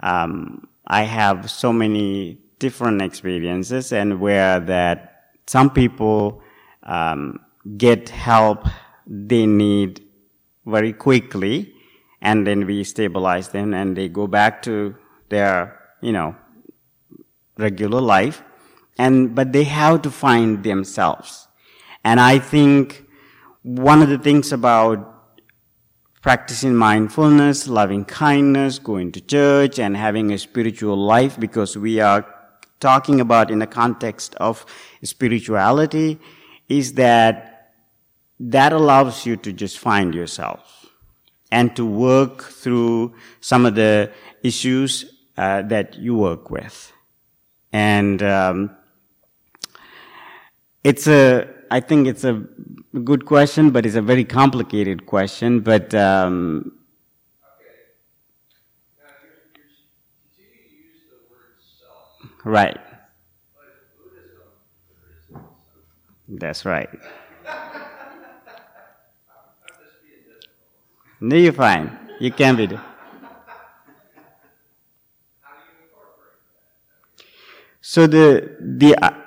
um, 0.00 0.68
I 0.86 1.02
have 1.02 1.50
so 1.50 1.72
many 1.72 2.38
different 2.58 3.00
experiences 3.02 3.92
and 3.92 4.20
where 4.20 4.60
that 4.60 5.32
some 5.46 5.70
people 5.70 6.42
um, 6.82 7.40
get 7.76 8.08
help 8.08 8.66
they 9.06 9.46
need 9.46 10.00
very 10.66 10.92
quickly 10.92 11.74
and 12.20 12.46
then 12.46 12.66
we 12.66 12.84
stabilize 12.84 13.48
them 13.48 13.74
and 13.74 13.96
they 13.96 14.08
go 14.08 14.26
back 14.26 14.62
to 14.62 14.94
their, 15.28 15.78
you 16.00 16.12
know, 16.12 16.36
regular 17.58 18.00
life. 18.00 18.42
And, 18.98 19.34
but 19.34 19.52
they 19.52 19.64
have 19.64 20.02
to 20.02 20.10
find 20.10 20.62
themselves. 20.62 21.48
And 22.04 22.20
I 22.20 22.38
think 22.38 23.04
one 23.62 24.02
of 24.02 24.08
the 24.08 24.18
things 24.18 24.52
about 24.52 25.11
practicing 26.22 26.74
mindfulness, 26.74 27.66
loving 27.66 28.04
kindness, 28.04 28.78
going 28.78 29.10
to 29.12 29.20
church 29.20 29.78
and 29.78 29.96
having 29.96 30.32
a 30.32 30.38
spiritual 30.38 30.96
life 30.96 31.38
because 31.38 31.76
we 31.76 31.98
are 32.00 32.24
talking 32.78 33.20
about 33.20 33.50
in 33.50 33.58
the 33.58 33.66
context 33.66 34.34
of 34.36 34.64
spirituality 35.02 36.18
is 36.68 36.94
that 36.94 37.72
that 38.38 38.72
allows 38.72 39.26
you 39.26 39.36
to 39.36 39.52
just 39.52 39.78
find 39.78 40.14
yourself 40.14 40.86
and 41.50 41.74
to 41.76 41.84
work 41.84 42.42
through 42.44 43.14
some 43.40 43.66
of 43.66 43.74
the 43.74 44.10
issues 44.42 45.04
uh, 45.36 45.62
that 45.62 45.96
you 45.96 46.14
work 46.14 46.50
with. 46.50 46.92
And 47.72 48.22
um, 48.22 48.70
it's 50.84 51.06
a, 51.06 51.48
I 51.70 51.80
think 51.80 52.06
it's 52.06 52.24
a 52.24 52.44
good 53.00 53.24
question, 53.26 53.70
but 53.70 53.86
it's 53.86 53.94
a 53.96 54.02
very 54.02 54.24
complicated 54.24 55.06
question. 55.06 55.60
But 55.60 55.94
um, 55.94 56.72
right. 62.44 62.78
That's 66.28 66.64
right. 66.64 66.88
No, 71.20 71.36
you're 71.36 71.52
fine. 71.52 71.98
You 72.20 72.32
can 72.32 72.56
be. 72.56 72.78
So 77.80 78.06
the 78.06 78.56
the 78.60 78.96
uh, 78.96 79.21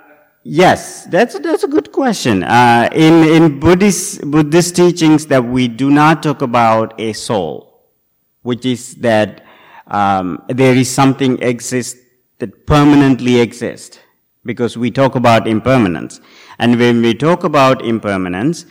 yes, 0.45 1.05
that's 1.05 1.37
that's 1.39 1.63
a 1.63 1.67
good 1.67 1.91
question. 1.91 2.43
Uh, 2.43 2.87
in 2.93 3.23
in 3.23 3.59
Buddhist 3.59 4.21
Buddhist 4.29 4.75
teachings, 4.75 5.25
that 5.27 5.43
we 5.43 5.67
do 5.67 5.89
not 5.89 6.23
talk 6.23 6.41
about 6.41 6.93
a 7.01 7.11
soul, 7.13 7.81
which 8.43 8.65
is 8.65 8.95
that 9.07 9.43
um, 9.87 10.41
there 10.47 10.75
is 10.75 10.89
something 10.89 11.41
exists 11.41 11.99
that 12.39 12.65
permanently 12.65 13.39
exists, 13.41 13.99
because 14.45 14.77
we 14.77 14.91
talk 14.91 15.15
about 15.15 15.47
impermanence, 15.47 16.21
and 16.59 16.79
when 16.79 17.01
we 17.01 17.13
talk 17.13 17.43
about 17.43 17.83
impermanence. 17.83 18.65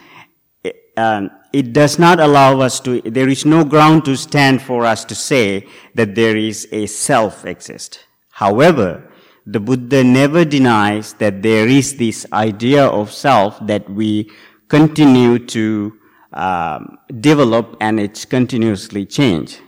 It, 0.62 0.76
um, 0.96 1.30
it 1.52 1.72
does 1.72 2.00
not 2.00 2.18
allow 2.18 2.60
us 2.60 2.80
to, 2.80 3.00
there 3.02 3.28
is 3.28 3.44
no 3.44 3.64
ground 3.64 4.04
to 4.06 4.16
stand 4.16 4.60
for 4.60 4.84
us 4.84 5.04
to 5.04 5.14
say 5.14 5.68
that 5.94 6.16
there 6.16 6.36
is 6.36 6.66
a 6.72 6.86
self 6.86 7.44
exist. 7.44 8.00
However, 8.30 9.08
the 9.46 9.60
Buddha 9.60 10.02
never 10.02 10.44
denies 10.44 11.12
that 11.14 11.42
there 11.42 11.68
is 11.68 11.96
this 11.96 12.26
idea 12.32 12.86
of 12.86 13.12
self 13.12 13.58
that 13.66 13.88
we 13.90 14.30
continue 14.68 15.38
to 15.38 15.98
um, 16.32 16.98
develop 17.20 17.76
and 17.80 18.00
it's 18.00 18.24
continuously 18.24 19.04
change. 19.04 19.60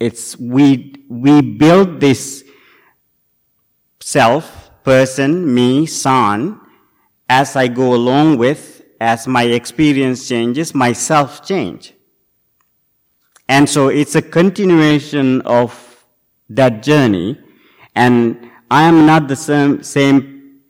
It's 0.00 0.36
we 0.36 0.94
we 1.08 1.40
build 1.40 2.00
this 2.00 2.44
self, 4.00 4.70
person, 4.82 5.54
me, 5.54 5.86
son, 5.86 6.60
as 7.28 7.54
I 7.54 7.68
go 7.68 7.94
along 7.94 8.38
with 8.38 8.82
as 9.00 9.26
my 9.26 9.44
experience 9.44 10.28
changes, 10.28 10.74
my 10.74 10.92
self 10.92 11.46
change. 11.46 11.94
And 13.48 13.68
so 13.68 13.88
it's 13.88 14.14
a 14.14 14.22
continuation 14.22 15.40
of 15.42 16.04
that 16.50 16.82
journey. 16.82 17.40
And 17.94 18.49
I 18.70 18.84
am 18.84 19.04
not 19.04 19.26
the 19.26 19.36
same, 19.36 19.82
same 19.82 20.60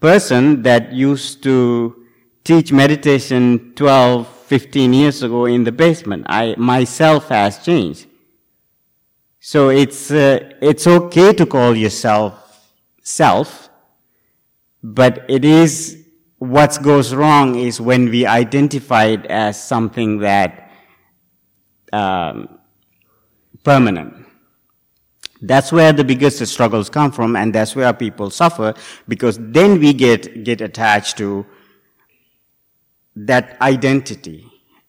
person 0.00 0.62
that 0.62 0.92
used 0.92 1.42
to 1.42 2.06
teach 2.42 2.72
meditation 2.72 3.72
12, 3.76 4.26
15 4.26 4.92
years 4.92 5.22
ago 5.22 5.44
in 5.44 5.64
the 5.64 5.72
basement. 5.72 6.24
I, 6.28 6.54
myself 6.56 7.28
has 7.28 7.62
changed. 7.62 8.06
So 9.38 9.68
it's, 9.68 10.10
uh, 10.10 10.50
it's 10.60 10.86
okay 10.86 11.32
to 11.34 11.46
call 11.46 11.76
yourself 11.76 12.72
self, 13.02 13.68
but 14.82 15.24
it 15.28 15.44
is 15.44 16.04
what 16.38 16.82
goes 16.82 17.14
wrong 17.14 17.56
is 17.56 17.80
when 17.80 18.08
we 18.08 18.26
identify 18.26 19.04
it 19.04 19.26
as 19.26 19.62
something 19.62 20.18
that 20.18 20.70
um, 21.92 22.58
permanent. 23.62 24.19
That's 25.42 25.72
where 25.72 25.92
the 25.92 26.04
biggest 26.04 26.44
struggles 26.46 26.90
come 26.90 27.12
from, 27.12 27.34
and 27.34 27.54
that's 27.54 27.74
where 27.74 27.92
people 27.94 28.30
suffer 28.30 28.74
because 29.08 29.38
then 29.40 29.80
we 29.80 29.94
get 29.94 30.44
get 30.44 30.60
attached 30.60 31.16
to 31.18 31.46
that 33.16 33.60
identity, 33.60 34.46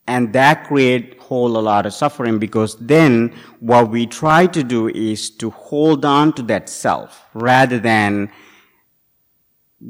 and 0.08 0.34
that 0.34 0.68
create 0.68 1.18
whole 1.20 1.56
a 1.56 1.64
lot 1.64 1.86
of 1.86 1.93
suffering 1.93 2.39
because 2.39 2.76
then 2.76 3.34
what 3.62 3.89
we 3.89 4.06
try 4.06 4.45
to 4.45 4.64
do 4.64 4.89
is 4.89 5.30
to 5.30 5.49
hold 5.52 6.04
on 6.04 6.34
to 6.34 6.43
that 6.43 6.68
self 6.68 7.26
rather 7.34 7.80
than 7.80 8.30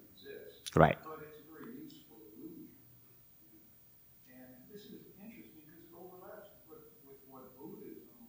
exist. 0.00 0.76
Right. 0.76 0.96
But 1.04 1.20
it's 1.26 1.40
a 1.40 1.46
very 1.52 1.74
useful 1.84 2.16
illusion. 2.36 2.68
And 4.28 4.48
this 4.72 4.84
is 4.86 5.02
interesting 5.18 5.60
because 5.66 5.80
it 5.82 5.92
overlaps 5.96 6.50
with, 6.68 6.84
with 7.04 7.20
what 7.28 7.56
Buddhism 7.58 8.28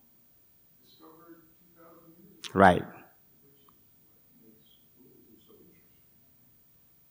discovered 0.84 1.46
two 1.60 1.72
thousand 1.78 2.18
years 2.20 2.42
ago. 2.44 2.52
Right. 2.58 2.84
Which 2.84 3.56
is 3.56 3.68
what 3.68 3.78
makes 4.44 4.82
Buddhism 4.98 5.38
so 5.46 5.54
interesting. 5.62 6.12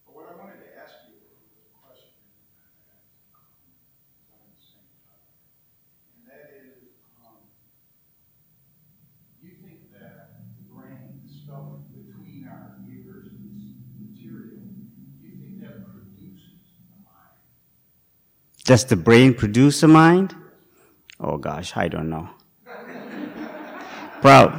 But 0.04 0.12
what 0.16 0.26
I 0.28 0.34
wanted 0.36 0.60
to 0.66 0.70
ask 0.80 1.08
you 1.08 1.16
was 1.20 1.38
a 1.56 1.64
question 1.78 2.18
that, 2.60 3.06
um, 3.38 3.54
is 3.70 4.28
on 4.34 4.42
the 4.50 4.60
same 4.60 4.90
topic. 5.06 5.38
And 6.18 6.22
that 6.26 6.44
is, 6.58 6.90
um, 7.22 7.38
you 9.40 9.56
think 9.62 9.88
that 9.94 10.42
the 10.58 10.66
brain, 10.68 11.22
the 11.24 11.30
stuff 11.30 11.86
between 11.94 12.44
our 12.50 12.76
ears, 12.84 13.30
this 13.32 13.78
material, 13.96 14.60
you 15.22 15.30
think 15.40 15.60
that 15.64 15.88
produces 15.88 16.60
the 16.92 17.00
mind? 17.00 17.40
Does 18.70 18.84
the 18.84 18.94
brain 18.94 19.34
produce 19.34 19.82
a 19.82 19.88
mind? 19.88 20.32
Oh 21.18 21.38
gosh, 21.38 21.76
I 21.76 21.88
don't 21.88 22.08
know. 22.08 22.28
Well, 24.22 24.54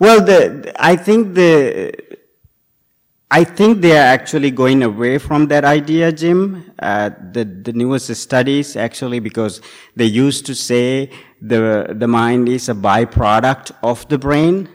well, 0.00 0.20
the 0.20 0.74
I 0.76 0.96
think 0.96 1.34
the 1.34 1.94
I 3.30 3.44
think 3.44 3.80
they 3.80 3.92
are 3.92 4.10
actually 4.16 4.50
going 4.50 4.82
away 4.82 5.18
from 5.18 5.46
that 5.52 5.64
idea, 5.64 6.10
Jim. 6.10 6.72
Uh, 6.80 7.10
the 7.30 7.44
the 7.44 7.72
newest 7.72 8.12
studies 8.16 8.74
actually 8.74 9.20
because 9.20 9.60
they 9.94 10.06
used 10.06 10.46
to 10.46 10.54
say 10.56 11.10
the 11.40 11.94
the 11.96 12.08
mind 12.08 12.48
is 12.48 12.68
a 12.68 12.74
byproduct 12.74 13.70
of 13.84 14.08
the 14.08 14.18
brain, 14.18 14.68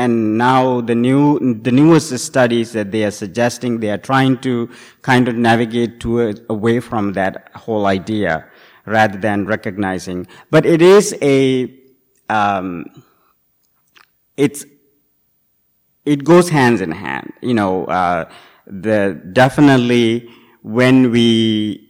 and 0.00 0.38
now 0.38 0.80
the 0.80 0.94
new 0.94 1.38
the 1.62 1.70
newest 1.70 2.18
studies 2.18 2.72
that 2.72 2.90
they 2.90 3.04
are 3.04 3.10
suggesting 3.10 3.80
they 3.80 3.90
are 3.90 4.02
trying 4.10 4.38
to 4.38 4.70
kind 5.02 5.28
of 5.28 5.34
navigate 5.34 6.02
away 6.48 6.80
from 6.80 7.12
that 7.12 7.50
whole 7.54 7.84
idea 7.86 8.46
rather 8.86 9.18
than 9.18 9.44
recognizing. 9.44 10.26
But 10.50 10.64
it 10.64 10.80
is 10.80 11.14
a 11.20 11.70
um, 12.30 12.86
it's 14.38 14.64
it 16.06 16.24
goes 16.24 16.48
hands 16.48 16.80
in 16.80 16.92
hand. 16.92 17.32
You 17.42 17.54
know, 17.54 17.84
uh, 17.84 18.24
the 18.66 19.20
definitely 19.32 20.30
when 20.62 21.10
we 21.10 21.86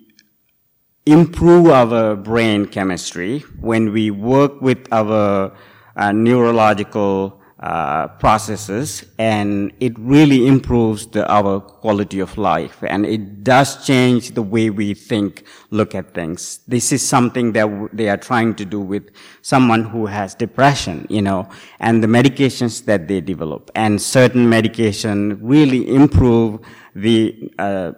improve 1.07 1.69
our 1.69 2.17
brain 2.17 2.67
chemistry, 2.67 3.41
when 3.61 3.93
we 3.93 4.11
work 4.11 4.61
with 4.61 4.93
our 4.93 5.53
uh, 5.97 6.13
neurological 6.13 7.40
uh, 7.61 8.09
processes, 8.19 9.05
and 9.19 9.71
it 9.81 9.93
really 9.99 10.47
improves 10.47 11.07
the, 11.09 11.31
our 11.31 11.61
quality 11.61 12.19
of 12.19 12.39
life, 12.39 12.83
and 12.83 13.05
it 13.05 13.45
does 13.45 13.87
change 13.87 14.31
the 14.31 14.41
way 14.41 14.71
we 14.71 14.95
think, 14.95 15.45
look 15.71 15.95
at 15.95 16.15
things. 16.15 16.61
This 16.67 16.91
is 16.91 17.07
something 17.07 17.53
that 17.53 17.67
w- 17.67 17.91
they 17.93 18.09
are 18.09 18.17
trying 18.17 18.55
to 18.55 18.65
do 18.65 18.81
with 18.81 19.11
someone 19.43 19.85
who 19.85 20.07
has 20.07 20.35
depression, 20.35 21.07
you 21.11 21.21
know, 21.21 21.49
and 21.81 22.03
the 22.03 22.07
medications 22.07 22.87
that 22.87 23.09
they 23.09 23.21
develop, 23.21 23.71
and 23.75 24.01
certain 24.01 24.49
medication 24.49 25.39
really 25.43 25.95
improve 25.95 26.61
the 26.95 27.53
uh, 27.59 27.93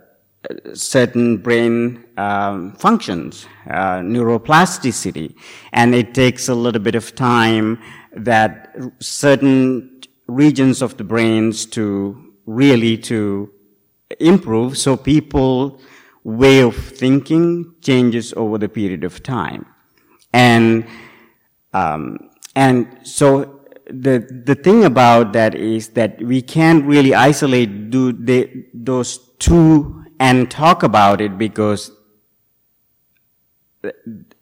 certain 0.74 1.36
brain 1.36 2.04
um, 2.16 2.72
functions, 2.72 3.46
uh, 3.70 4.00
neuroplasticity, 4.00 5.36
and 5.72 5.94
it 5.94 6.14
takes 6.14 6.48
a 6.48 6.54
little 6.54 6.82
bit 6.82 6.96
of 6.96 7.14
time 7.14 7.78
that 8.16 8.74
certain 9.00 10.02
regions 10.26 10.82
of 10.82 10.96
the 10.96 11.04
brains 11.04 11.66
to 11.66 12.32
really 12.46 12.96
to 12.98 13.50
improve. 14.20 14.78
So 14.78 14.96
people 14.96 15.80
way 16.24 16.60
of 16.60 16.76
thinking 16.76 17.74
changes 17.80 18.32
over 18.34 18.58
the 18.58 18.68
period 18.68 19.04
of 19.04 19.22
time, 19.22 19.66
and 20.32 20.86
um, 21.72 22.30
and 22.54 22.98
so 23.02 23.60
the 23.86 24.42
the 24.44 24.54
thing 24.54 24.84
about 24.84 25.32
that 25.32 25.54
is 25.54 25.88
that 25.90 26.22
we 26.22 26.42
can't 26.42 26.84
really 26.84 27.14
isolate 27.14 27.90
do 27.90 28.12
those 28.74 29.18
two 29.38 30.04
and 30.20 30.50
talk 30.50 30.82
about 30.82 31.20
it 31.20 31.36
because 31.36 31.90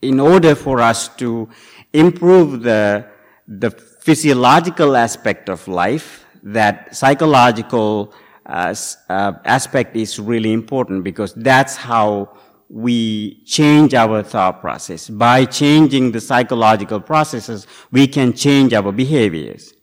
in 0.02 0.20
order 0.20 0.54
for 0.54 0.80
us 0.80 1.08
to 1.16 1.48
improve 1.92 2.62
the 2.62 3.06
the 3.50 3.70
physiological 3.70 4.96
aspect 4.96 5.48
of 5.48 5.66
life, 5.66 6.24
that 6.42 6.94
psychological 6.94 8.14
uh, 8.46 8.74
uh, 9.08 9.32
aspect 9.44 9.96
is 9.96 10.20
really 10.20 10.52
important 10.52 11.02
because 11.02 11.34
that's 11.34 11.76
how 11.76 12.38
we 12.68 13.42
change 13.44 13.92
our 13.92 14.22
thought 14.22 14.60
process. 14.60 15.10
By 15.10 15.44
changing 15.44 16.12
the 16.12 16.20
psychological 16.20 17.00
processes, 17.00 17.66
we 17.90 18.06
can 18.06 18.32
change 18.32 18.72
our 18.72 18.92
behaviors. 18.92 19.74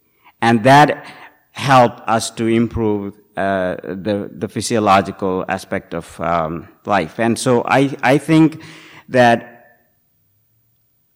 And 0.42 0.64
that 0.64 1.06
help 1.52 2.00
us 2.08 2.32
to 2.32 2.48
improve 2.48 3.16
uh, 3.36 3.76
the, 3.84 4.32
the 4.34 4.48
physiological 4.48 5.44
aspect 5.50 5.94
of 5.94 6.20
um, 6.22 6.70
life. 6.86 7.20
And 7.20 7.38
so 7.38 7.64
I, 7.66 7.96
I 8.02 8.18
think 8.18 8.64
that 9.10 9.57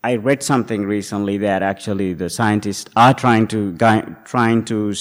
I 0.04 0.16
read 0.16 0.42
something 0.42 0.86
recently 0.86 1.38
that 1.38 1.62
actually 1.62 2.14
the 2.14 2.30
scientists 2.30 2.90
are 2.96 3.14
trying 3.14 3.48
to 3.48 3.78
trying 4.26 4.66
to 4.66 4.94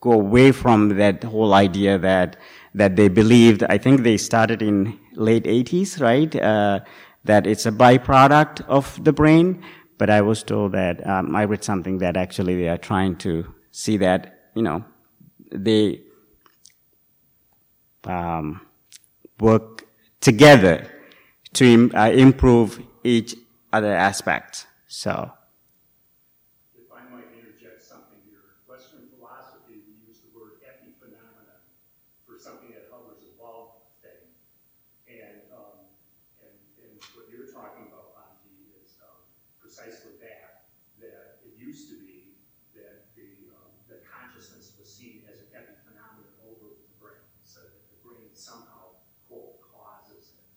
go 0.00 0.12
away 0.12 0.52
from 0.52 0.90
that 0.96 1.24
whole 1.24 1.54
idea 1.54 1.98
that 1.98 2.36
that 2.74 2.94
they 2.94 3.08
believed. 3.08 3.64
I 3.64 3.78
think 3.78 4.02
they 4.02 4.16
started 4.16 4.62
in 4.62 4.98
late 5.14 5.44
80s, 5.44 6.00
right? 6.00 6.34
Uh, 6.36 6.80
that 7.24 7.46
it's 7.46 7.66
a 7.66 7.72
byproduct 7.72 8.60
of 8.68 9.02
the 9.02 9.12
brain. 9.12 9.64
But 9.98 10.10
I 10.10 10.20
was 10.20 10.42
told 10.42 10.72
that 10.72 11.04
um, 11.06 11.34
I 11.34 11.44
read 11.44 11.64
something 11.64 11.98
that 11.98 12.16
actually 12.16 12.54
they 12.54 12.68
are 12.68 12.78
trying 12.78 13.16
to 13.16 13.52
see 13.72 13.96
that 13.96 14.50
you 14.54 14.62
know 14.62 14.84
they 15.50 16.02
um, 18.04 18.60
work 19.40 19.84
together 20.20 20.86
to 21.54 21.64
im- 21.64 21.92
uh, 21.94 22.10
improve 22.10 22.80
each 23.02 23.34
other 23.76 23.92
aspect. 23.94 24.66
So, 24.88 25.12
If 26.72 26.88
I 26.88 27.02
might 27.12 27.28
interject 27.36 27.82
something 27.84 28.16
here, 28.24 28.56
Western 28.64 29.04
philosophy, 29.12 29.84
we 29.84 29.92
use 30.08 30.24
the 30.24 30.30
word 30.32 30.64
epiphenomena 30.64 31.60
for 32.24 32.38
something 32.40 32.72
that 32.72 32.88
hovers 32.88 33.20
above 33.36 33.76
thing. 34.00 34.24
And, 35.10 35.44
um, 35.52 35.84
and, 36.40 36.54
and 36.80 36.92
what 37.12 37.28
you're 37.28 37.50
talking 37.52 37.92
about, 37.92 38.16
is, 38.80 38.96
um, 39.04 39.20
precisely 39.60 40.16
that, 40.24 40.72
that 41.02 41.42
it 41.44 41.52
used 41.60 41.90
to 41.92 41.96
be 42.00 42.38
that 42.78 43.12
the, 43.18 43.52
um, 43.60 43.68
the 43.92 44.00
consciousness 44.08 44.72
was 44.80 44.88
seen 44.88 45.20
as 45.28 45.44
an 45.44 45.50
epiphenomenon 45.52 46.32
over 46.48 46.72
the 46.80 46.88
brain, 47.02 47.20
so 47.44 47.60
that 47.60 47.84
the 47.92 47.98
brain 48.06 48.30
somehow, 48.32 48.96
quote, 49.28 49.60
causes 49.68 50.32
it, 50.38 50.48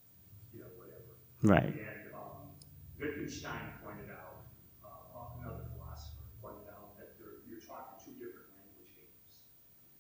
you 0.56 0.62
know, 0.64 0.72
whatever. 0.80 1.18
right. 1.44 1.74
And 1.74 2.14
um, 2.14 2.54
Wittgenstein 3.00 3.80
pointed 3.82 4.12
out, 4.12 4.44
uh, 4.84 5.40
another 5.40 5.66
philosopher 5.72 6.28
pointed 6.44 6.68
out 6.70 7.00
that 7.00 7.16
there, 7.18 7.40
you're 7.48 7.64
talking 7.64 7.96
two 8.04 8.16
different 8.20 8.52
language 8.60 8.92
games. 8.92 9.34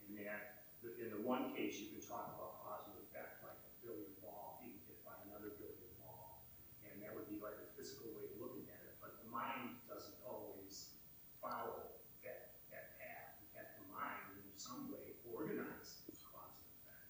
In 0.06 0.20
that, 0.22 0.68
the- 0.84 0.96
in 1.00 1.08
the 1.16 1.22
one 1.24 1.56
case, 1.56 1.80
you 1.80 1.96
can 1.96 2.04
talk 2.04 2.36
about 2.36 2.60
cause 2.68 2.84
and 2.92 3.00
effect, 3.08 3.40
like 3.48 3.56
a 3.56 3.72
billiard 3.80 4.20
ball 4.20 4.60
being 4.60 4.76
hit 4.92 5.00
by 5.08 5.16
another 5.32 5.56
billiard 5.56 5.96
ball. 6.04 6.44
And 6.84 7.00
that 7.00 7.16
would 7.16 7.32
be 7.32 7.40
like 7.40 7.56
a 7.56 7.68
physical 7.80 8.12
way 8.20 8.28
of 8.28 8.36
looking 8.44 8.68
at 8.68 8.84
it, 8.84 9.00
but 9.00 9.16
the 9.24 9.28
mind 9.32 9.80
doesn't 9.88 10.20
always 10.28 11.00
follow 11.40 11.96
that, 12.28 12.60
that 12.76 13.00
path. 13.00 13.40
In 13.40 13.48
fact, 13.56 13.80
the 13.80 13.88
mind, 13.96 14.36
in 14.44 14.44
some 14.60 14.92
way, 14.92 15.16
organizes 15.24 16.20
cause 16.28 16.52
and 16.52 16.68
effect. 16.84 17.08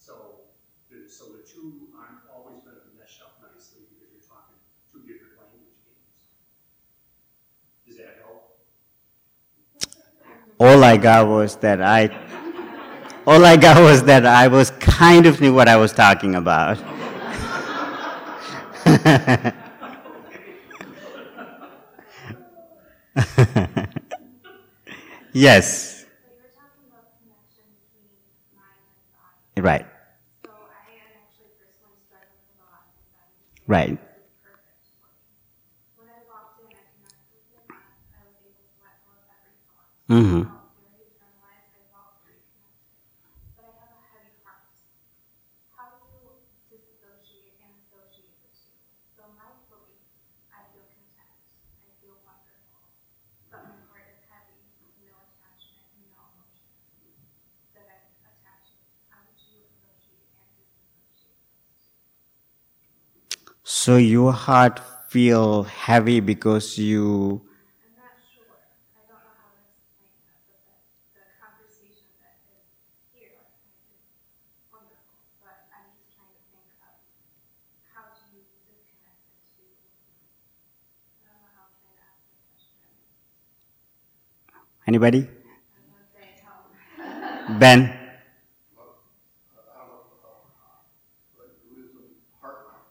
So, 0.00 0.48
the, 0.88 1.04
so 1.04 1.36
the 1.36 1.44
two 1.44 1.92
aren't 1.92 2.24
always 2.32 2.64
going 2.64 2.80
to 2.80 2.88
mesh 2.96 3.20
up 3.20 3.36
nicely 3.44 3.84
because 3.92 4.08
you're 4.08 4.24
talking 4.24 4.56
two 4.92 5.04
different 5.08 5.36
language 5.40 5.76
games. 5.88 6.16
Does 7.88 7.96
that 8.00 8.20
help? 8.24 8.56
All 10.64 10.84
I 10.84 10.96
got 10.96 11.26
was 11.28 11.56
that 11.56 11.80
I, 11.82 12.08
all 13.26 13.44
I 13.44 13.56
got 13.56 13.80
was 13.82 14.04
that 14.04 14.24
I 14.26 14.46
was 14.48 14.70
kind 14.72 15.26
of 15.26 15.40
knew 15.40 15.52
what 15.54 15.68
I 15.68 15.76
was 15.76 15.92
talking 15.92 16.34
about. 16.36 16.78
yes, 25.32 26.04
Right. 26.04 26.08
you 26.30 26.36
were 26.42 26.52
talking 26.54 26.84
about 26.90 27.06
the 27.10 27.14
connection 27.24 27.64
between 27.78 28.10
mind 28.54 28.82
and 28.86 29.02
body. 29.14 29.62
right. 29.62 29.86
So 30.44 30.50
I 30.52 30.90
am 31.02 31.10
actually 31.22 31.52
personally 31.58 31.98
struggling 32.06 32.46
Right. 33.66 33.98
perfect 34.42 34.82
for 34.98 35.06
me. 35.22 35.30
When 35.96 36.08
I 36.10 36.20
walked 36.28 36.60
in, 36.62 36.70
I 36.74 36.82
connected 36.98 37.30
with 37.34 37.46
him. 37.54 37.66
I, 37.70 38.18
I 38.18 38.20
was 38.26 38.36
able 38.42 38.66
to 38.66 38.76
let 38.82 38.98
go 39.06 39.14
of 39.16 39.26
every 39.32 39.54
thought. 39.66 39.90
Mm-hmm. 40.10 40.42
I 40.42 40.50
felt 40.50 40.74
very 40.82 41.06
internalized. 41.08 41.72
I 41.78 41.84
felt 41.94 42.14
very 42.26 42.42
connected. 42.52 42.98
But 43.56 43.64
I 43.70 43.72
have 43.80 43.92
a 43.96 44.02
heavy 44.12 44.34
heart. 44.42 44.66
How 45.72 45.86
do 46.02 46.10
you 46.10 46.26
disassociate 46.68 47.56
and 47.62 47.70
associate 47.80 48.34
the 48.42 48.50
two? 48.52 48.74
So 49.16 49.22
mindfully, 49.38 50.02
I 50.50 50.66
feel 50.74 50.84
content. 50.90 51.38
I 51.86 51.90
feel 52.02 52.18
wonderful. 52.26 52.82
But 53.52 53.62
my 53.70 53.78
heart 53.88 54.08
is 54.10 54.20
heavy, 54.26 54.58
no 55.06 55.14
attachment, 55.22 55.86
no 56.02 56.18
emotion 56.34 56.66
that 57.76 57.86
I'm 57.88 58.10
attached 58.26 58.80
to. 58.82 58.86
How 59.12 59.20
would 59.28 59.38
you 59.38 59.60
associate 59.70 60.32
and 60.40 60.48
disassociate 60.56 61.40
those 61.52 61.84
two? 61.92 62.00
So 63.82 63.96
your 63.96 64.32
heart 64.32 64.78
feel 65.08 65.64
heavy 65.64 66.20
because 66.20 66.78
you 66.78 67.42
I'm 67.82 67.98
not 67.98 68.14
sure. 68.30 68.46
I 68.94 69.02
don't 69.10 69.18
know 69.18 69.34
how 69.34 69.50
to 69.50 69.58
explain 69.74 70.14
that, 70.22 70.38
but 70.46 70.62
the, 70.62 71.18
the 71.18 71.26
conversation 71.42 72.06
that 72.22 72.38
is 72.46 72.62
here 73.10 73.42
is 73.42 73.98
wonderful. 74.70 75.18
But 75.42 75.66
I'm 75.74 75.90
just 75.98 76.14
trying 76.14 76.30
to 76.30 76.42
think 76.54 76.70
of 76.78 76.94
how 77.90 78.06
do 78.14 78.22
you 78.30 78.46
disconnect 78.70 79.18
the 79.34 79.50
two. 79.58 79.66
I 81.26 81.34
don't 81.34 81.42
know 81.42 81.50
how 81.58 81.66
I'm 81.66 81.74
trying 81.82 81.98
to 81.98 82.06
ask 82.06 82.22
the 82.30 82.38
question. 82.54 82.86
anybody? 84.86 85.26
I 85.26 85.34
was 85.74 85.90
going 85.90 86.06
to 86.06 86.14
say 86.14 86.38
help. 86.46 86.70
Ben. 87.58 87.82
I 87.82 87.98
don't 89.74 90.06
know, 90.22 90.46
uh, 90.62 90.86
but 91.36 91.48
Buddhism, 91.66 92.14
heart 92.40 92.70
mouth, 92.70 92.90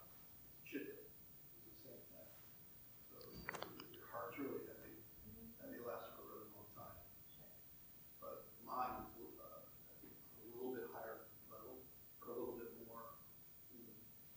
chitta, 0.68 1.04
is 1.56 1.64
the 1.68 1.76
same 1.84 2.02
thing. 2.12 2.28
So 3.12 3.18
your 3.92 4.08
heart's 4.12 4.38
really 4.40 4.64
heavy, 4.68 5.04
and 5.64 5.68
it 5.76 5.82
lasts 5.84 6.12
for 6.16 6.24
a 6.24 6.28
really 6.32 6.50
long 6.56 6.68
time. 6.76 6.96
But 8.24 8.48
mine 8.64 9.08
is, 9.20 9.36
uh, 9.40 9.64
I 9.68 9.94
think 10.00 10.16
a 10.16 10.44
little 10.56 10.72
bit 10.76 10.88
higher 10.96 11.28
level, 11.52 11.84
or 12.24 12.28
a 12.32 12.36
little 12.36 12.56
bit 12.60 12.72
more. 12.88 13.20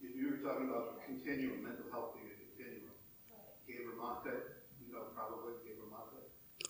If 0.02 0.14
you 0.18 0.24
were 0.34 0.40
talking 0.42 0.68
about 0.70 0.98
a 0.98 1.06
continuum, 1.06 1.62
mental 1.62 1.86
health 1.94 2.18
being 2.18 2.30
a 2.30 2.36
continuum, 2.38 2.94
Gabor 3.66 3.94
Maté, 3.98 4.34
you 4.82 4.90
know 4.92 5.10
probably 5.14 5.58
Gabor 5.64 5.88
Maté. 5.90 6.22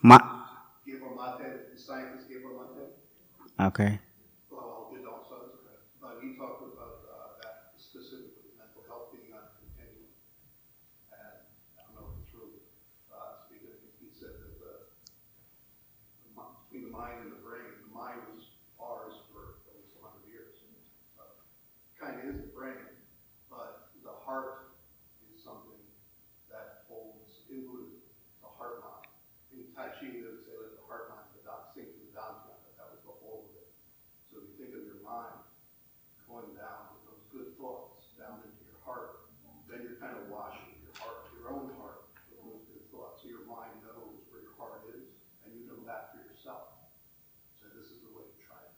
Ma- 0.04 0.44
Gabor 0.84 1.16
Maté, 1.16 1.72
the 1.72 1.78
scientist 1.80 2.28
Gabor 2.28 2.52
Maté. 2.60 2.84
okay. 3.72 3.96
Well, 4.52 4.92
you 4.92 5.00
don't, 5.00 5.24
so 5.24 5.48
it's 5.48 5.56
okay. 5.64 5.80
But 5.96 6.20
he 6.20 6.36
talked 6.36 6.60
about 6.60 7.08
uh, 7.08 7.40
that 7.40 7.72
specifically, 7.80 8.52
mental 8.60 8.84
health 8.84 9.08
being 9.16 9.32
on 9.32 9.48
a 9.48 9.52
continuum. 9.56 10.12
And 11.08 11.40
I 11.80 11.88
don't 11.88 11.94
know 11.96 12.06
if 12.12 12.20
it's 12.20 12.28
true, 12.28 12.52
uh, 13.08 13.48
speaking, 13.48 13.72
I 13.72 13.80
think 13.80 13.96
he 13.96 14.12
said 14.12 14.36
that 14.44 14.52
the, 14.60 14.72
the 16.28 16.30
mi- 16.36 16.52
between 16.68 16.84
the 16.84 16.92
mind 16.92 17.24
and 17.24 17.32
the 17.32 17.40
brain, 17.40 17.64
the 17.88 17.92
mind 17.96 18.20
was 18.36 18.44
ours 18.76 19.16
for 19.32 19.64
at 19.72 19.80
least 19.80 19.96
a 19.96 20.04
hundred 20.04 20.28
years. 20.28 20.60
Kind 21.96 22.20
of 22.20 22.28
is 22.28 22.44
the 22.44 22.52
brain, 22.52 22.76
but 23.48 23.88
the 24.04 24.12
heart 24.28 24.76
is 25.32 25.40
something 25.40 25.80
that 26.52 26.84
holds, 26.84 27.48
in 27.48 27.64
Buddhism, 27.64 28.04
the 28.44 28.50
heart 28.60 28.84
mind. 28.84 29.08
In 29.54 29.70
Tai 29.72 29.94
Chi, 29.96 30.10
they 30.12 30.20
would 30.20 30.42
say 30.44 30.52
that 30.52 30.74
the 30.76 30.84
heart 30.84 31.08
mind, 31.14 31.24
the 31.32 31.40
down, 31.48 31.64
sink 31.72 31.88
to 31.96 32.00
the 32.04 32.12
down, 32.12 32.44
that 32.76 32.90
was 32.92 33.00
the 33.08 33.14
whole 33.24 33.48
of 33.48 33.54
it. 33.56 33.70
So 34.28 34.42
if 34.42 34.52
you 34.52 34.54
think 34.60 34.74
of 34.76 34.84
your 34.84 35.00
mind 35.00 35.38
going 36.28 36.52
down 36.58 36.92
with 36.92 37.02
those 37.08 37.24
good 37.32 37.48
thoughts 37.56 38.10
down 38.20 38.42
into 38.44 38.60
your 38.68 38.82
heart, 38.84 39.30
then 39.70 39.86
you're 39.86 39.96
kind 40.02 40.18
of 40.18 40.28
washing 40.28 40.76
your 40.84 40.92
heart, 41.00 41.30
your 41.32 41.48
own 41.56 41.72
heart 41.80 42.04
with 42.28 42.42
those 42.44 42.66
good 42.68 42.84
thoughts. 42.92 43.22
So 43.24 43.30
your 43.32 43.46
mind 43.48 43.80
knows 43.86 44.20
where 44.28 44.42
your 44.44 44.58
heart 44.60 44.84
is, 44.92 45.08
and 45.46 45.54
you 45.56 45.64
know 45.70 45.80
that 45.88 46.12
for 46.12 46.20
yourself. 46.26 46.74
So 47.62 47.70
this 47.72 47.88
is 47.88 48.02
the 48.04 48.12
way 48.12 48.26
to 48.28 48.36
try 48.44 48.60
to 48.60 48.74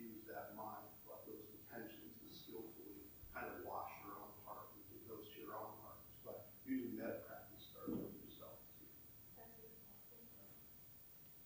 use 0.00 0.22
that 0.32 0.54
mind, 0.56 0.86
like 1.10 1.26
those 1.26 1.44
intentions 1.58 2.14
to 2.22 2.26
skillfully 2.30 3.02
kind 3.34 3.50
of 3.50 3.66
wash 3.66 3.90
your 4.06 4.14
own 4.22 4.30
heart, 4.46 4.70
and 4.78 4.82
it 4.94 5.02
goes 5.10 5.26
to 5.34 5.36
your 5.42 5.58
own 5.58 5.74
heart. 5.82 5.98
But 6.22 6.46
using 6.62 6.94
that 7.02 7.26
practice 7.26 7.66
starts 7.74 7.98
with 7.98 8.14
yourself. 8.22 8.54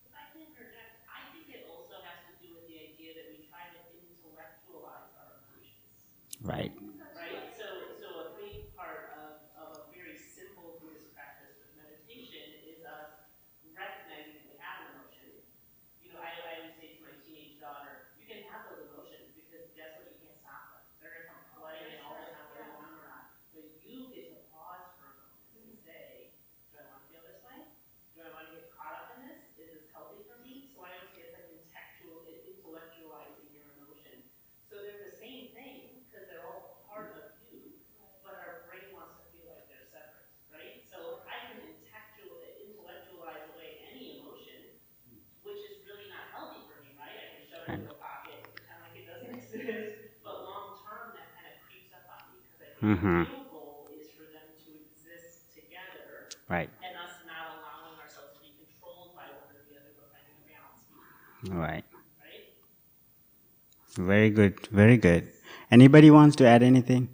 If 0.05 0.11
I 0.11 0.23
can 0.33 0.41
interject, 0.49 1.05
I 1.07 1.29
think 1.31 1.47
it 1.53 1.69
also 1.71 2.01
has 2.03 2.19
to 2.27 2.33
do 2.43 2.51
with 2.57 2.65
the 2.67 2.77
idea 2.79 3.15
that 3.15 3.27
we 3.31 3.45
try 3.47 3.69
to 3.71 3.79
intellectualize 3.95 5.13
our 5.19 5.39
emotions, 5.47 6.34
Right. 6.45 6.71
right? 7.17 7.49
So, 7.57 7.65
so 7.97 8.07
a 8.21 8.25
big 8.37 8.69
part 8.77 9.11
of, 9.17 9.41
of 9.57 9.67
a 9.75 9.81
very 9.91 10.15
simple 10.15 10.77
Buddhist 10.79 11.11
practice 11.17 11.57
with 11.57 11.73
meditation 11.75 12.61
is 12.63 12.85
us 12.85 13.09
recognizing 13.73 14.37
that 14.39 14.47
we 14.47 14.55
have 14.61 14.77
an 14.85 14.89
emotion. 14.95 15.41
You 16.01 16.13
know, 16.13 16.21
I, 16.21 16.31
I 16.31 16.51
always 16.61 16.77
say 16.77 16.95
to 16.95 17.01
my 17.01 17.13
teenage 17.25 17.57
daughter, 17.59 18.13
you 18.21 18.25
can 18.29 18.45
have 18.53 18.69
those 18.69 18.85
emotions 18.93 19.33
because 19.33 19.65
guess 19.73 19.97
what? 19.97 20.07
You 20.13 20.17
can't 20.21 20.37
stop 20.39 20.77
them. 20.77 20.83
They're 21.01 21.11
gonna 21.17 21.29
come 21.33 21.43
flooding 21.57 21.89
in 21.89 21.99
all 22.05 22.21
the 22.21 22.29
time, 22.31 22.45
whether 22.53 22.63
you 22.69 22.75
want 22.77 22.93
them 22.93 23.01
or 23.01 23.07
not. 23.09 23.25
But 23.55 23.65
you 23.83 24.11
get 24.13 24.29
to 24.35 24.39
pause 24.53 24.85
for 25.01 25.09
a 25.09 25.15
moment 25.17 25.49
and 25.73 25.77
say, 25.81 26.31
do 26.71 26.79
I 26.81 26.85
want 26.89 27.01
to 27.03 27.07
feel 27.09 27.23
this 27.25 27.41
way? 27.45 27.59
Do 28.15 28.23
I 28.25 28.29
want 28.33 28.47
to 28.49 28.53
get 28.55 28.69
caught 28.73 28.95
up 28.95 29.07
in 29.17 29.27
this? 29.27 29.41
Is 29.59 29.69
this 29.75 29.85
healthy 29.93 30.21
for 30.27 30.37
me? 30.41 30.71
So 30.73 30.83
I 30.85 30.95
always 30.95 31.11
say 31.13 31.27
it's 31.27 31.35
like 31.35 31.47
intellectual, 31.51 32.23
intellectualizing 32.47 33.49
your 33.53 33.67
emotion. 33.77 34.23
So 34.69 34.81
they're 34.81 35.01
the 35.01 35.15
same 35.19 35.51
thing 35.53 36.03
because 36.07 36.27
they're 36.29 36.45
all 36.45 36.83
part 36.89 37.15
of 37.17 37.25
you, 37.45 37.75
but 38.23 38.35
our 38.39 38.65
brain 38.69 38.89
wants 38.95 39.15
to 39.21 39.23
feel 39.31 39.47
like 39.51 39.65
they're 39.69 39.87
separate, 39.89 40.29
right? 40.51 40.81
So 40.89 41.21
I 41.27 41.35
can 41.47 41.59
intellectual, 41.61 42.39
intellectualize 42.59 43.45
away 43.55 43.83
any 43.91 44.19
emotion, 44.21 44.77
which 45.45 45.61
is 45.69 45.83
really 45.87 46.07
not 46.11 46.27
healthy 46.33 46.61
for 46.67 46.81
me, 46.83 46.91
right? 46.99 47.13
I 47.15 47.25
can 47.37 47.43
shove 47.47 47.63
it 47.67 47.71
into 47.81 47.91
a 47.93 47.99
pocket, 47.99 48.41
pretend 48.51 48.79
like 48.83 48.95
it 48.97 49.05
doesn't 49.07 49.31
exist, 49.31 50.19
but 50.25 50.43
long 50.43 50.75
term 50.83 51.13
that 51.15 51.29
kind 51.37 51.47
of 51.49 51.55
creeps 51.67 51.91
up 51.95 52.05
on 52.09 52.23
me 52.85 52.93
because 52.93 53.05
I 53.05 53.09
think 53.09 53.25
Mhm. 53.25 53.25
the 53.25 53.49
goal 53.51 53.89
is 53.99 54.07
for 54.17 54.25
them 54.33 54.47
to 54.65 54.69
exist 54.85 55.53
together 55.55 56.29
Right. 56.49 56.69
and 56.85 56.93
us 56.97 57.15
not 57.25 57.57
allowing 57.57 57.97
ourselves 58.01 58.37
to 58.37 58.41
be 58.45 58.51
controlled 58.61 59.15
by 59.15 59.25
one 59.33 59.49
or 59.49 59.61
the 59.65 59.75
other, 59.79 59.91
but 59.97 60.07
finding 60.13 60.37
a 60.39 60.45
balance, 60.53 60.83
Right. 61.49 61.85
right? 62.21 62.45
Very 63.97 64.29
good. 64.29 64.67
Very 64.71 64.97
good. 64.97 65.23
Anybody 65.71 66.11
wants 66.11 66.35
to 66.37 66.47
add 66.47 66.61
anything? 66.63 67.09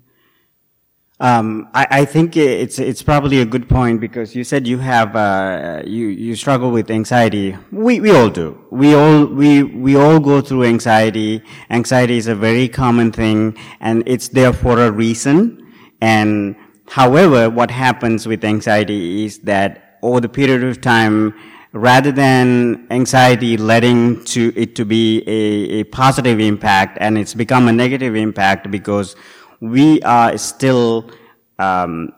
Um, 1.19 1.67
I, 1.75 1.85
I 2.01 2.05
think 2.05 2.35
it's 2.35 2.79
it's 2.79 3.03
probably 3.03 3.39
a 3.41 3.45
good 3.45 3.69
point 3.69 4.01
because 4.01 4.35
you 4.35 4.43
said 4.43 4.65
you 4.65 4.79
have 4.79 5.15
uh, 5.15 5.83
you 5.85 6.07
you 6.07 6.35
struggle 6.35 6.71
with 6.71 6.89
anxiety. 6.89 7.55
We 7.71 7.99
we 7.99 8.09
all 8.09 8.29
do. 8.29 8.57
We 8.71 8.95
all 8.95 9.27
we 9.27 9.61
we 9.61 9.95
all 9.95 10.19
go 10.19 10.41
through 10.41 10.63
anxiety. 10.63 11.43
Anxiety 11.69 12.17
is 12.17 12.25
a 12.25 12.33
very 12.33 12.67
common 12.67 13.11
thing, 13.11 13.55
and 13.79 14.01
it's 14.07 14.29
there 14.29 14.51
for 14.51 14.79
a 14.79 14.89
reason. 14.91 15.60
And 16.01 16.55
however, 16.87 17.49
what 17.49 17.71
happens 17.71 18.27
with 18.27 18.43
anxiety 18.43 19.25
is 19.25 19.39
that 19.39 19.99
over 20.01 20.19
the 20.19 20.29
period 20.29 20.63
of 20.63 20.81
time, 20.81 21.33
rather 21.73 22.11
than 22.11 22.85
anxiety 22.91 23.55
letting 23.55 24.23
to 24.25 24.51
it 24.55 24.75
to 24.75 24.83
be 24.83 25.23
a, 25.25 25.79
a 25.79 25.83
positive 25.85 26.39
impact 26.39 26.97
and 26.99 27.17
it's 27.17 27.33
become 27.33 27.67
a 27.67 27.71
negative 27.71 28.15
impact 28.15 28.69
because 28.69 29.15
we 29.61 30.01
are 30.01 30.37
still 30.37 31.09
um, 31.59 32.11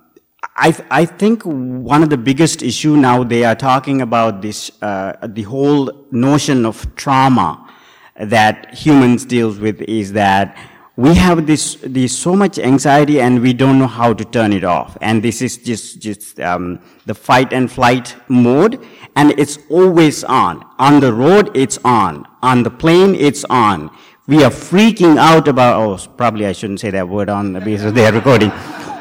I, 0.56 0.76
I 0.92 1.06
think 1.06 1.44
one 1.44 2.04
of 2.04 2.10
the 2.10 2.18
biggest 2.18 2.62
issue 2.62 2.96
now 2.96 3.24
they 3.24 3.44
are 3.44 3.56
talking 3.56 4.02
about 4.02 4.42
this 4.42 4.72
uh, 4.82 5.14
the 5.28 5.44
whole 5.44 6.08
notion 6.12 6.66
of 6.66 6.96
trauma 6.96 7.70
that 8.16 8.74
humans 8.74 9.26
deals 9.26 9.60
with 9.60 9.82
is 9.82 10.14
that 10.14 10.58
we 10.96 11.16
have 11.16 11.48
this, 11.48 11.76
this 11.82 12.18
so 12.18 12.36
much 12.36 12.60
anxiety 12.60 13.20
and 13.20 13.42
we 13.42 13.52
don't 13.52 13.80
know 13.80 13.88
how 13.88 14.14
to 14.14 14.24
turn 14.24 14.54
it 14.54 14.64
off. 14.64 14.96
And 15.02 15.24
this 15.24 15.42
is 15.42 15.58
just, 15.58 16.00
just, 16.00 16.40
um, 16.40 16.80
the 17.08 17.16
fight 17.16 17.52
and 17.52 17.72
flight 17.72 18.16
mode. 18.28 18.80
And 19.16 19.32
it's 19.40 19.58
always 19.70 20.24
on. 20.24 20.64
On 20.78 21.00
the 21.00 21.12
road, 21.12 21.56
it's 21.56 21.80
on. 21.84 22.28
On 22.44 22.62
the 22.62 22.70
plane, 22.70 23.16
it's 23.16 23.44
on. 23.46 23.90
We 24.28 24.44
are 24.44 24.52
freaking 24.52 25.18
out 25.18 25.48
about, 25.48 25.82
oh, 25.82 25.98
probably 26.16 26.46
I 26.46 26.52
shouldn't 26.52 26.80
say 26.80 26.92
that 26.92 27.10
word 27.10 27.28
on 27.28 27.54
the 27.54 27.60
basis 27.60 27.88
of 27.88 27.96
their 27.96 28.14
recording. 28.14 28.52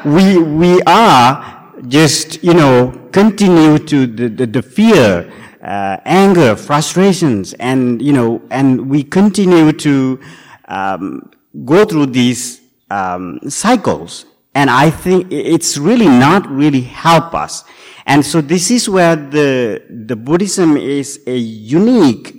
We, 0.03 0.39
we 0.39 0.81
are 0.87 1.71
just, 1.87 2.43
you 2.43 2.55
know, 2.55 2.91
continue 3.11 3.77
to 3.77 4.07
the, 4.07 4.29
the, 4.29 4.47
the 4.47 4.61
fear, 4.63 5.31
uh, 5.61 5.97
anger, 6.05 6.55
frustrations, 6.55 7.53
and, 7.53 8.01
you 8.01 8.13
know, 8.13 8.41
and 8.49 8.89
we 8.89 9.03
continue 9.03 9.71
to, 9.71 10.19
um, 10.67 11.29
go 11.65 11.85
through 11.85 12.07
these 12.07 12.61
um, 12.89 13.39
cycles 13.47 14.25
and 14.55 14.69
i 14.69 14.89
think 14.89 15.31
it's 15.31 15.77
really 15.77 16.07
not 16.07 16.47
really 16.49 16.81
help 16.81 17.33
us 17.33 17.63
and 18.05 18.25
so 18.25 18.41
this 18.41 18.69
is 18.71 18.89
where 18.89 19.15
the 19.15 19.81
the 20.07 20.15
buddhism 20.15 20.77
is 20.77 21.21
a 21.27 21.37
unique 21.37 22.35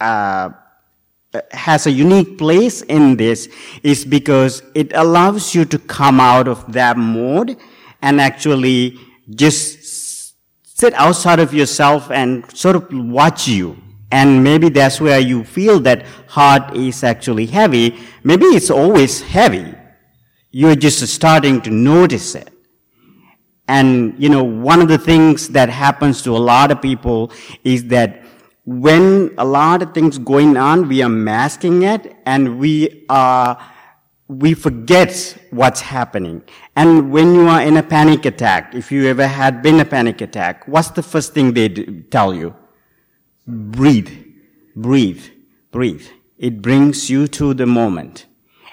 uh, 0.00 0.50
has 1.50 1.86
a 1.86 1.90
unique 1.90 2.38
place 2.38 2.82
in 2.82 3.16
this 3.16 3.48
is 3.82 4.04
because 4.04 4.62
it 4.74 4.92
allows 4.94 5.54
you 5.54 5.64
to 5.64 5.78
come 5.78 6.20
out 6.20 6.48
of 6.48 6.72
that 6.72 6.96
mode 6.96 7.56
and 8.02 8.20
actually 8.20 8.98
just 9.34 10.34
sit 10.62 10.92
outside 10.94 11.40
of 11.40 11.52
yourself 11.54 12.10
and 12.10 12.44
sort 12.56 12.76
of 12.76 12.86
watch 12.92 13.48
you. 13.48 13.76
And 14.10 14.44
maybe 14.44 14.68
that's 14.68 15.00
where 15.00 15.18
you 15.18 15.44
feel 15.44 15.80
that 15.80 16.06
heart 16.28 16.76
is 16.76 17.02
actually 17.02 17.46
heavy. 17.46 17.98
Maybe 18.22 18.46
it's 18.46 18.70
always 18.70 19.20
heavy. 19.20 19.74
You're 20.52 20.76
just 20.76 21.06
starting 21.08 21.60
to 21.62 21.70
notice 21.70 22.34
it. 22.34 22.50
And, 23.68 24.14
you 24.16 24.28
know, 24.28 24.44
one 24.44 24.80
of 24.80 24.88
the 24.88 24.98
things 24.98 25.48
that 25.48 25.68
happens 25.68 26.22
to 26.22 26.30
a 26.30 26.38
lot 26.38 26.70
of 26.70 26.80
people 26.80 27.32
is 27.64 27.86
that 27.86 28.22
when 28.64 29.34
a 29.38 29.44
lot 29.44 29.82
of 29.82 29.92
things 29.92 30.18
going 30.18 30.56
on, 30.56 30.88
we 30.88 31.02
are 31.02 31.08
masking 31.08 31.82
it 31.82 32.16
and 32.26 32.58
we 32.58 33.04
are, 33.08 33.58
we 34.28 34.54
forget 34.54 35.36
what's 35.50 35.80
happening. 35.80 36.42
And 36.76 37.10
when 37.10 37.34
you 37.34 37.48
are 37.48 37.60
in 37.60 37.76
a 37.76 37.82
panic 37.82 38.24
attack, 38.24 38.74
if 38.74 38.92
you 38.92 39.08
ever 39.08 39.26
had 39.26 39.62
been 39.62 39.80
a 39.80 39.84
panic 39.84 40.20
attack, 40.20 40.66
what's 40.68 40.90
the 40.90 41.02
first 41.02 41.34
thing 41.34 41.54
they 41.54 41.68
tell 41.68 42.32
you? 42.32 42.54
Breathe, 43.46 44.10
breathe, 44.74 45.24
breathe. 45.70 46.06
It 46.38 46.60
brings 46.60 47.08
you 47.08 47.28
to 47.28 47.54
the 47.54 47.66
moment. 47.66 48.26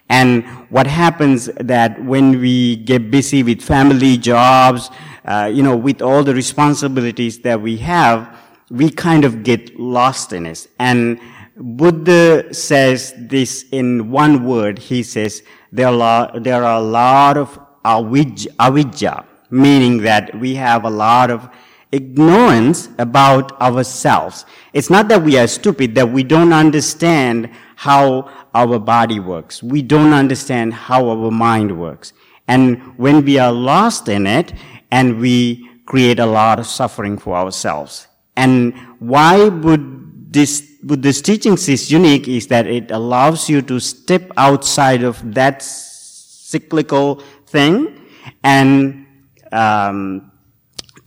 And 0.09 0.45
what 0.69 0.87
happens 0.87 1.45
that 1.57 2.03
when 2.03 2.39
we 2.39 2.75
get 2.77 3.09
busy 3.09 3.43
with 3.43 3.61
family, 3.61 4.17
jobs, 4.17 4.89
uh, 5.25 5.49
you 5.51 5.63
know, 5.63 5.75
with 5.75 6.01
all 6.01 6.23
the 6.23 6.33
responsibilities 6.33 7.39
that 7.39 7.61
we 7.61 7.77
have, 7.77 8.37
we 8.69 8.89
kind 8.89 9.25
of 9.25 9.43
get 9.43 9.79
lost 9.79 10.33
in 10.33 10.45
it. 10.45 10.67
And 10.79 11.19
Buddha 11.55 12.53
says 12.53 13.13
this 13.17 13.65
in 13.71 14.09
one 14.11 14.43
word. 14.43 14.79
He 14.79 15.03
says 15.03 15.43
there 15.71 15.87
are, 15.87 16.39
there 16.39 16.63
are 16.63 16.77
a 16.77 16.83
lot 16.83 17.37
of 17.37 17.59
avijja, 17.85 19.25
meaning 19.49 19.97
that 19.99 20.37
we 20.39 20.55
have 20.55 20.83
a 20.83 20.89
lot 20.89 21.29
of 21.29 21.47
ignorance 21.93 22.89
about 22.97 23.59
ourselves. 23.61 24.45
It's 24.73 24.89
not 24.89 25.07
that 25.09 25.21
we 25.21 25.37
are 25.37 25.47
stupid, 25.47 25.95
that 25.95 26.09
we 26.09 26.23
don't 26.23 26.51
understand 26.51 27.49
how 27.75 28.29
our 28.53 28.79
body 28.79 29.19
works. 29.19 29.61
We 29.61 29.81
don't 29.81 30.13
understand 30.13 30.73
how 30.73 31.07
our 31.09 31.31
mind 31.31 31.79
works. 31.79 32.13
And 32.47 32.97
when 32.97 33.23
we 33.23 33.37
are 33.37 33.51
lost 33.51 34.09
in 34.09 34.27
it, 34.27 34.53
and 34.91 35.19
we 35.19 35.67
create 35.85 36.19
a 36.19 36.25
lot 36.25 36.59
of 36.59 36.67
suffering 36.67 37.17
for 37.17 37.35
ourselves. 37.35 38.07
And 38.35 38.73
why 38.99 39.49
Buddhist, 39.49 40.85
Buddhist 40.85 41.25
teachings 41.25 41.67
is 41.67 41.91
unique 41.91 42.27
is 42.27 42.47
that 42.47 42.67
it 42.67 42.91
allows 42.91 43.49
you 43.49 43.61
to 43.63 43.79
step 43.79 44.31
outside 44.37 45.01
of 45.03 45.17
that 45.33 45.63
cyclical 45.63 47.23
thing 47.47 47.99
and 48.43 49.07
um, 49.51 50.31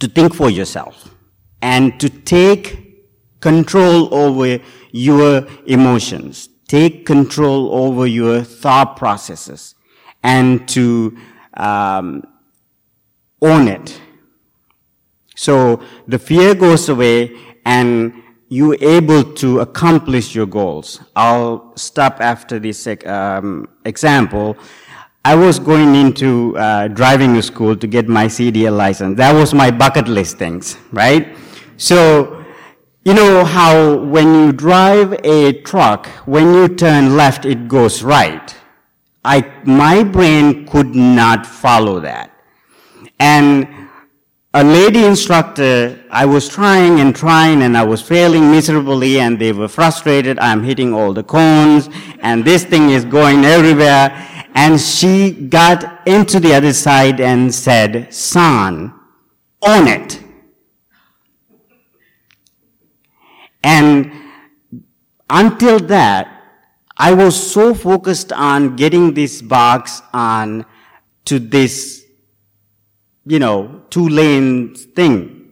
to 0.01 0.09
think 0.09 0.34
for 0.34 0.51
yourself 0.51 1.14
and 1.62 1.99
to 2.01 2.09
take 2.09 3.11
control 3.40 4.14
over 4.14 4.59
your 4.92 5.47
emotions, 5.66 6.49
take 6.68 7.07
control 7.07 7.74
over 7.74 8.07
your 8.07 8.42
thought 8.42 8.97
processes, 8.97 9.74
and 10.22 10.68
to 10.68 11.16
um, 11.55 12.22
own 13.40 13.68
it 13.68 14.01
so 15.36 15.82
the 16.09 16.18
fear 16.18 16.55
goes 16.55 16.88
away 16.88 17.36
and 17.64 18.12
you're 18.49 18.76
able 18.80 19.22
to 19.34 19.61
accomplish 19.61 20.34
your 20.34 20.47
goals. 20.47 21.01
I'll 21.14 21.76
stop 21.76 22.20
after 22.20 22.59
this 22.59 22.88
um, 23.05 23.68
example. 23.84 24.57
I 25.27 25.35
was 25.35 25.59
going 25.59 25.97
into 25.97 26.57
uh, 26.57 26.87
driving 26.87 27.43
school 27.43 27.74
to 27.77 27.87
get 27.89 28.07
my 28.07 28.27
CDL 28.27 28.77
license. 28.77 29.16
That 29.16 29.33
was 29.33 29.53
my 29.53 29.72
bucket 29.72 30.07
list 30.07 30.39
things, 30.39 30.77
right? 30.93 31.37
So, 31.79 32.45
you 33.05 33.12
know 33.12 33.45
how 33.45 33.97
when 33.97 34.33
you 34.35 34.53
drive 34.53 35.18
a 35.24 35.62
truck, 35.62 36.07
when 36.27 36.55
you 36.55 36.68
turn 36.68 37.16
left, 37.16 37.45
it 37.45 37.66
goes 37.66 38.05
right. 38.05 38.55
I, 39.24 39.53
my 39.64 40.05
brain 40.05 40.64
could 40.64 40.95
not 40.95 41.45
follow 41.45 41.99
that. 41.99 42.31
And 43.18 43.66
a 44.55 44.62
lady 44.62 45.05
instructor, 45.05 46.05
I 46.09 46.24
was 46.24 46.49
trying 46.49 47.01
and 47.01 47.14
trying 47.16 47.62
and 47.62 47.77
I 47.77 47.83
was 47.83 48.01
failing 48.01 48.53
miserably 48.53 49.18
and 49.18 49.41
they 49.41 49.53
were 49.53 49.66
frustrated. 49.66 50.39
I'm 50.39 50.62
hitting 50.62 50.95
all 50.95 51.12
the 51.12 51.24
cones 51.24 51.91
and 52.20 52.45
this 52.45 52.62
thing 52.64 52.91
is 52.91 53.05
going 53.05 53.45
everywhere. 53.45 54.35
And 54.57 54.80
she 54.80 55.30
got 55.30 56.09
into 56.09 56.40
the 56.40 56.54
other 56.54 56.72
side 56.72 57.20
and 57.20 57.54
said, 57.54 58.12
son, 58.12 58.92
own 59.62 59.86
it. 59.86 60.20
And 63.62 64.11
until 65.30 65.78
that, 65.78 66.32
I 66.96 67.12
was 67.12 67.36
so 67.36 67.74
focused 67.74 68.32
on 68.32 68.74
getting 68.74 69.14
this 69.14 69.42
box 69.42 70.02
on 70.12 70.64
to 71.26 71.38
this 71.38 72.07
you 73.26 73.40
know, 73.40 73.82
two 73.90 74.09
lane 74.09 74.74
thing. 74.74 75.50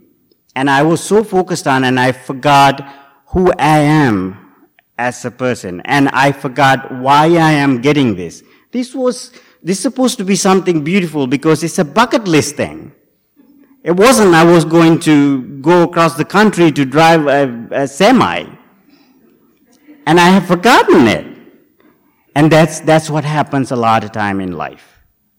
And 0.55 0.71
I 0.71 0.83
was 0.85 1.03
so 1.03 1.25
focused 1.25 1.67
on 1.67 1.83
and 1.85 1.99
I 1.99 2.13
forgot 2.13 2.89
who 3.27 3.53
I 3.59 3.79
am 3.79 4.55
as 4.97 5.25
a 5.25 5.31
person. 5.31 5.83
And 5.85 6.09
I 6.11 6.31
forgot 6.31 6.93
why 6.93 7.25
I 7.25 7.53
am 7.53 7.81
getting 7.81 8.15
this. 8.15 8.45
This 8.75 8.95
was, 8.95 9.31
this 9.63 9.77
is 9.79 9.83
supposed 9.83 10.19
to 10.19 10.25
be 10.25 10.35
something 10.35 10.83
beautiful 10.83 11.29
because 11.29 11.63
it's 11.63 11.79
a 11.79 11.85
bucket 11.85 12.27
list 12.27 12.57
thing. 12.57 12.93
It 13.85 13.93
wasn't 13.93 14.35
I 14.35 14.45
was 14.45 14.65
going 14.65 14.99
to 15.11 15.43
go 15.61 15.85
across 15.85 16.17
the 16.17 16.25
country 16.25 16.73
to 16.73 16.85
drive 16.85 17.27
a, 17.29 17.69
a 17.71 17.87
semi. 17.87 18.45
And 20.07 20.19
I 20.19 20.29
have 20.29 20.47
forgotten 20.47 21.07
it. 21.07 21.27
And 22.35 22.51
that's, 22.51 22.81
that's 22.81 23.09
what 23.09 23.25
happens 23.25 23.71
a 23.71 23.77
lot 23.77 24.03
of 24.03 24.11
time 24.11 24.41
in 24.41 24.53
life 24.53 24.95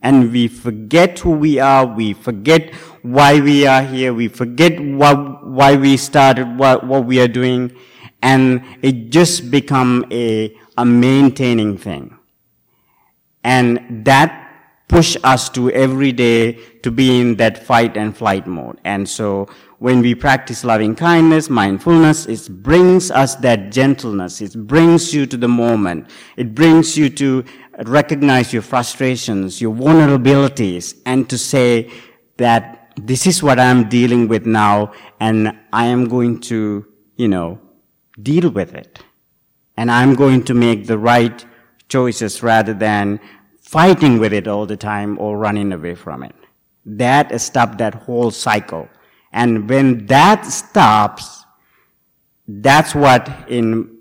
and 0.06 0.32
we 0.32 0.48
forget 0.48 1.18
who 1.18 1.32
we 1.32 1.58
are, 1.58 1.84
we 1.84 2.14
forget 2.14 2.72
why 3.02 3.40
we 3.40 3.66
are 3.66 3.82
here, 3.82 4.14
we 4.14 4.28
forget 4.28 4.80
what, 4.80 5.48
why 5.48 5.76
we 5.76 5.98
started, 5.98 6.60
what, 6.60 6.86
what 6.86 7.06
we 7.06 7.20
are 7.20 7.28
doing, 7.28 7.76
and 8.22 8.64
it 8.84 9.10
just 9.10 9.50
become 9.50 10.06
a, 10.12 10.56
a 10.78 10.86
maintaining 10.86 11.76
thing. 11.76 12.16
And 13.46 14.06
that 14.06 14.42
push 14.88 15.16
us 15.24 15.50
to 15.50 15.72
every 15.72 16.12
day 16.12 16.54
to 16.84 16.92
be 16.92 17.20
in 17.22 17.36
that 17.36 17.64
fight 17.66 17.96
and 17.96 18.16
flight 18.16 18.48
mode. 18.48 18.80
And 18.84 19.08
so 19.08 19.48
when 19.80 20.02
we 20.02 20.16
practice 20.16 20.64
loving 20.64 20.96
kindness, 20.96 21.50
mindfulness, 21.50 22.26
it 22.26 22.64
brings 22.64 23.12
us 23.12 23.36
that 23.36 23.72
gentleness. 23.72 24.42
It 24.42 24.56
brings 24.68 25.14
you 25.14 25.26
to 25.28 25.38
the 25.38 25.48
moment. 25.48 26.10
It 26.38 26.56
brings 26.56 26.98
you 26.98 27.10
to 27.10 27.44
recognize 27.86 28.52
your 28.52 28.62
frustrations, 28.62 29.62
your 29.62 29.74
vulnerabilities, 29.76 30.96
and 31.06 31.30
to 31.30 31.38
say 31.38 31.92
that 32.38 32.94
this 32.96 33.28
is 33.28 33.44
what 33.44 33.60
I'm 33.60 33.90
dealing 33.90 34.28
with 34.28 34.46
now, 34.46 34.94
and 35.20 35.58
I 35.74 35.88
am 35.88 36.08
going 36.08 36.40
to, 36.42 36.86
you 37.18 37.28
know, 37.28 37.60
deal 38.22 38.50
with 38.50 38.74
it. 38.74 39.00
And 39.78 39.92
I'm 39.92 40.16
going 40.16 40.44
to 40.46 40.54
make 40.54 40.88
the 40.88 40.98
right 40.98 41.46
choices 41.88 42.44
rather 42.44 42.74
than 42.74 43.20
fighting 43.62 44.20
with 44.20 44.34
it 44.34 44.48
all 44.48 44.66
the 44.66 44.78
time 44.78 45.18
or 45.20 45.38
running 45.38 45.74
away 45.74 45.96
from 45.96 46.24
it. 46.24 46.36
That 46.86 47.40
stops 47.42 47.78
that 47.78 47.96
whole 47.96 48.32
cycle. 48.32 48.88
And 49.32 49.70
when 49.70 50.06
that 50.06 50.46
stops, 50.46 51.44
that's 52.48 52.94
what 52.94 53.30
in 53.50 54.00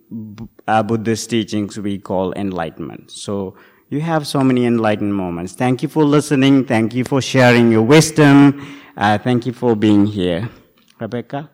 uh, 0.68 0.82
Buddhist 0.82 1.30
teachings 1.30 1.78
we 1.78 1.98
call 1.98 2.32
enlightenment. 2.34 3.10
So 3.10 3.56
you 3.88 4.00
have 4.00 4.26
so 4.26 4.44
many 4.44 4.64
enlightened 4.66 5.14
moments. 5.14 5.54
Thank 5.54 5.82
you 5.82 5.88
for 5.88 6.04
listening. 6.04 6.64
Thank 6.66 6.94
you 6.94 7.04
for 7.04 7.20
sharing 7.20 7.70
your 7.72 7.82
wisdom. 7.82 8.80
Uh, 8.96 9.18
thank 9.18 9.46
you 9.46 9.52
for 9.52 9.74
being 9.74 10.06
here. 10.06 10.48
Rebecca? 11.00 11.50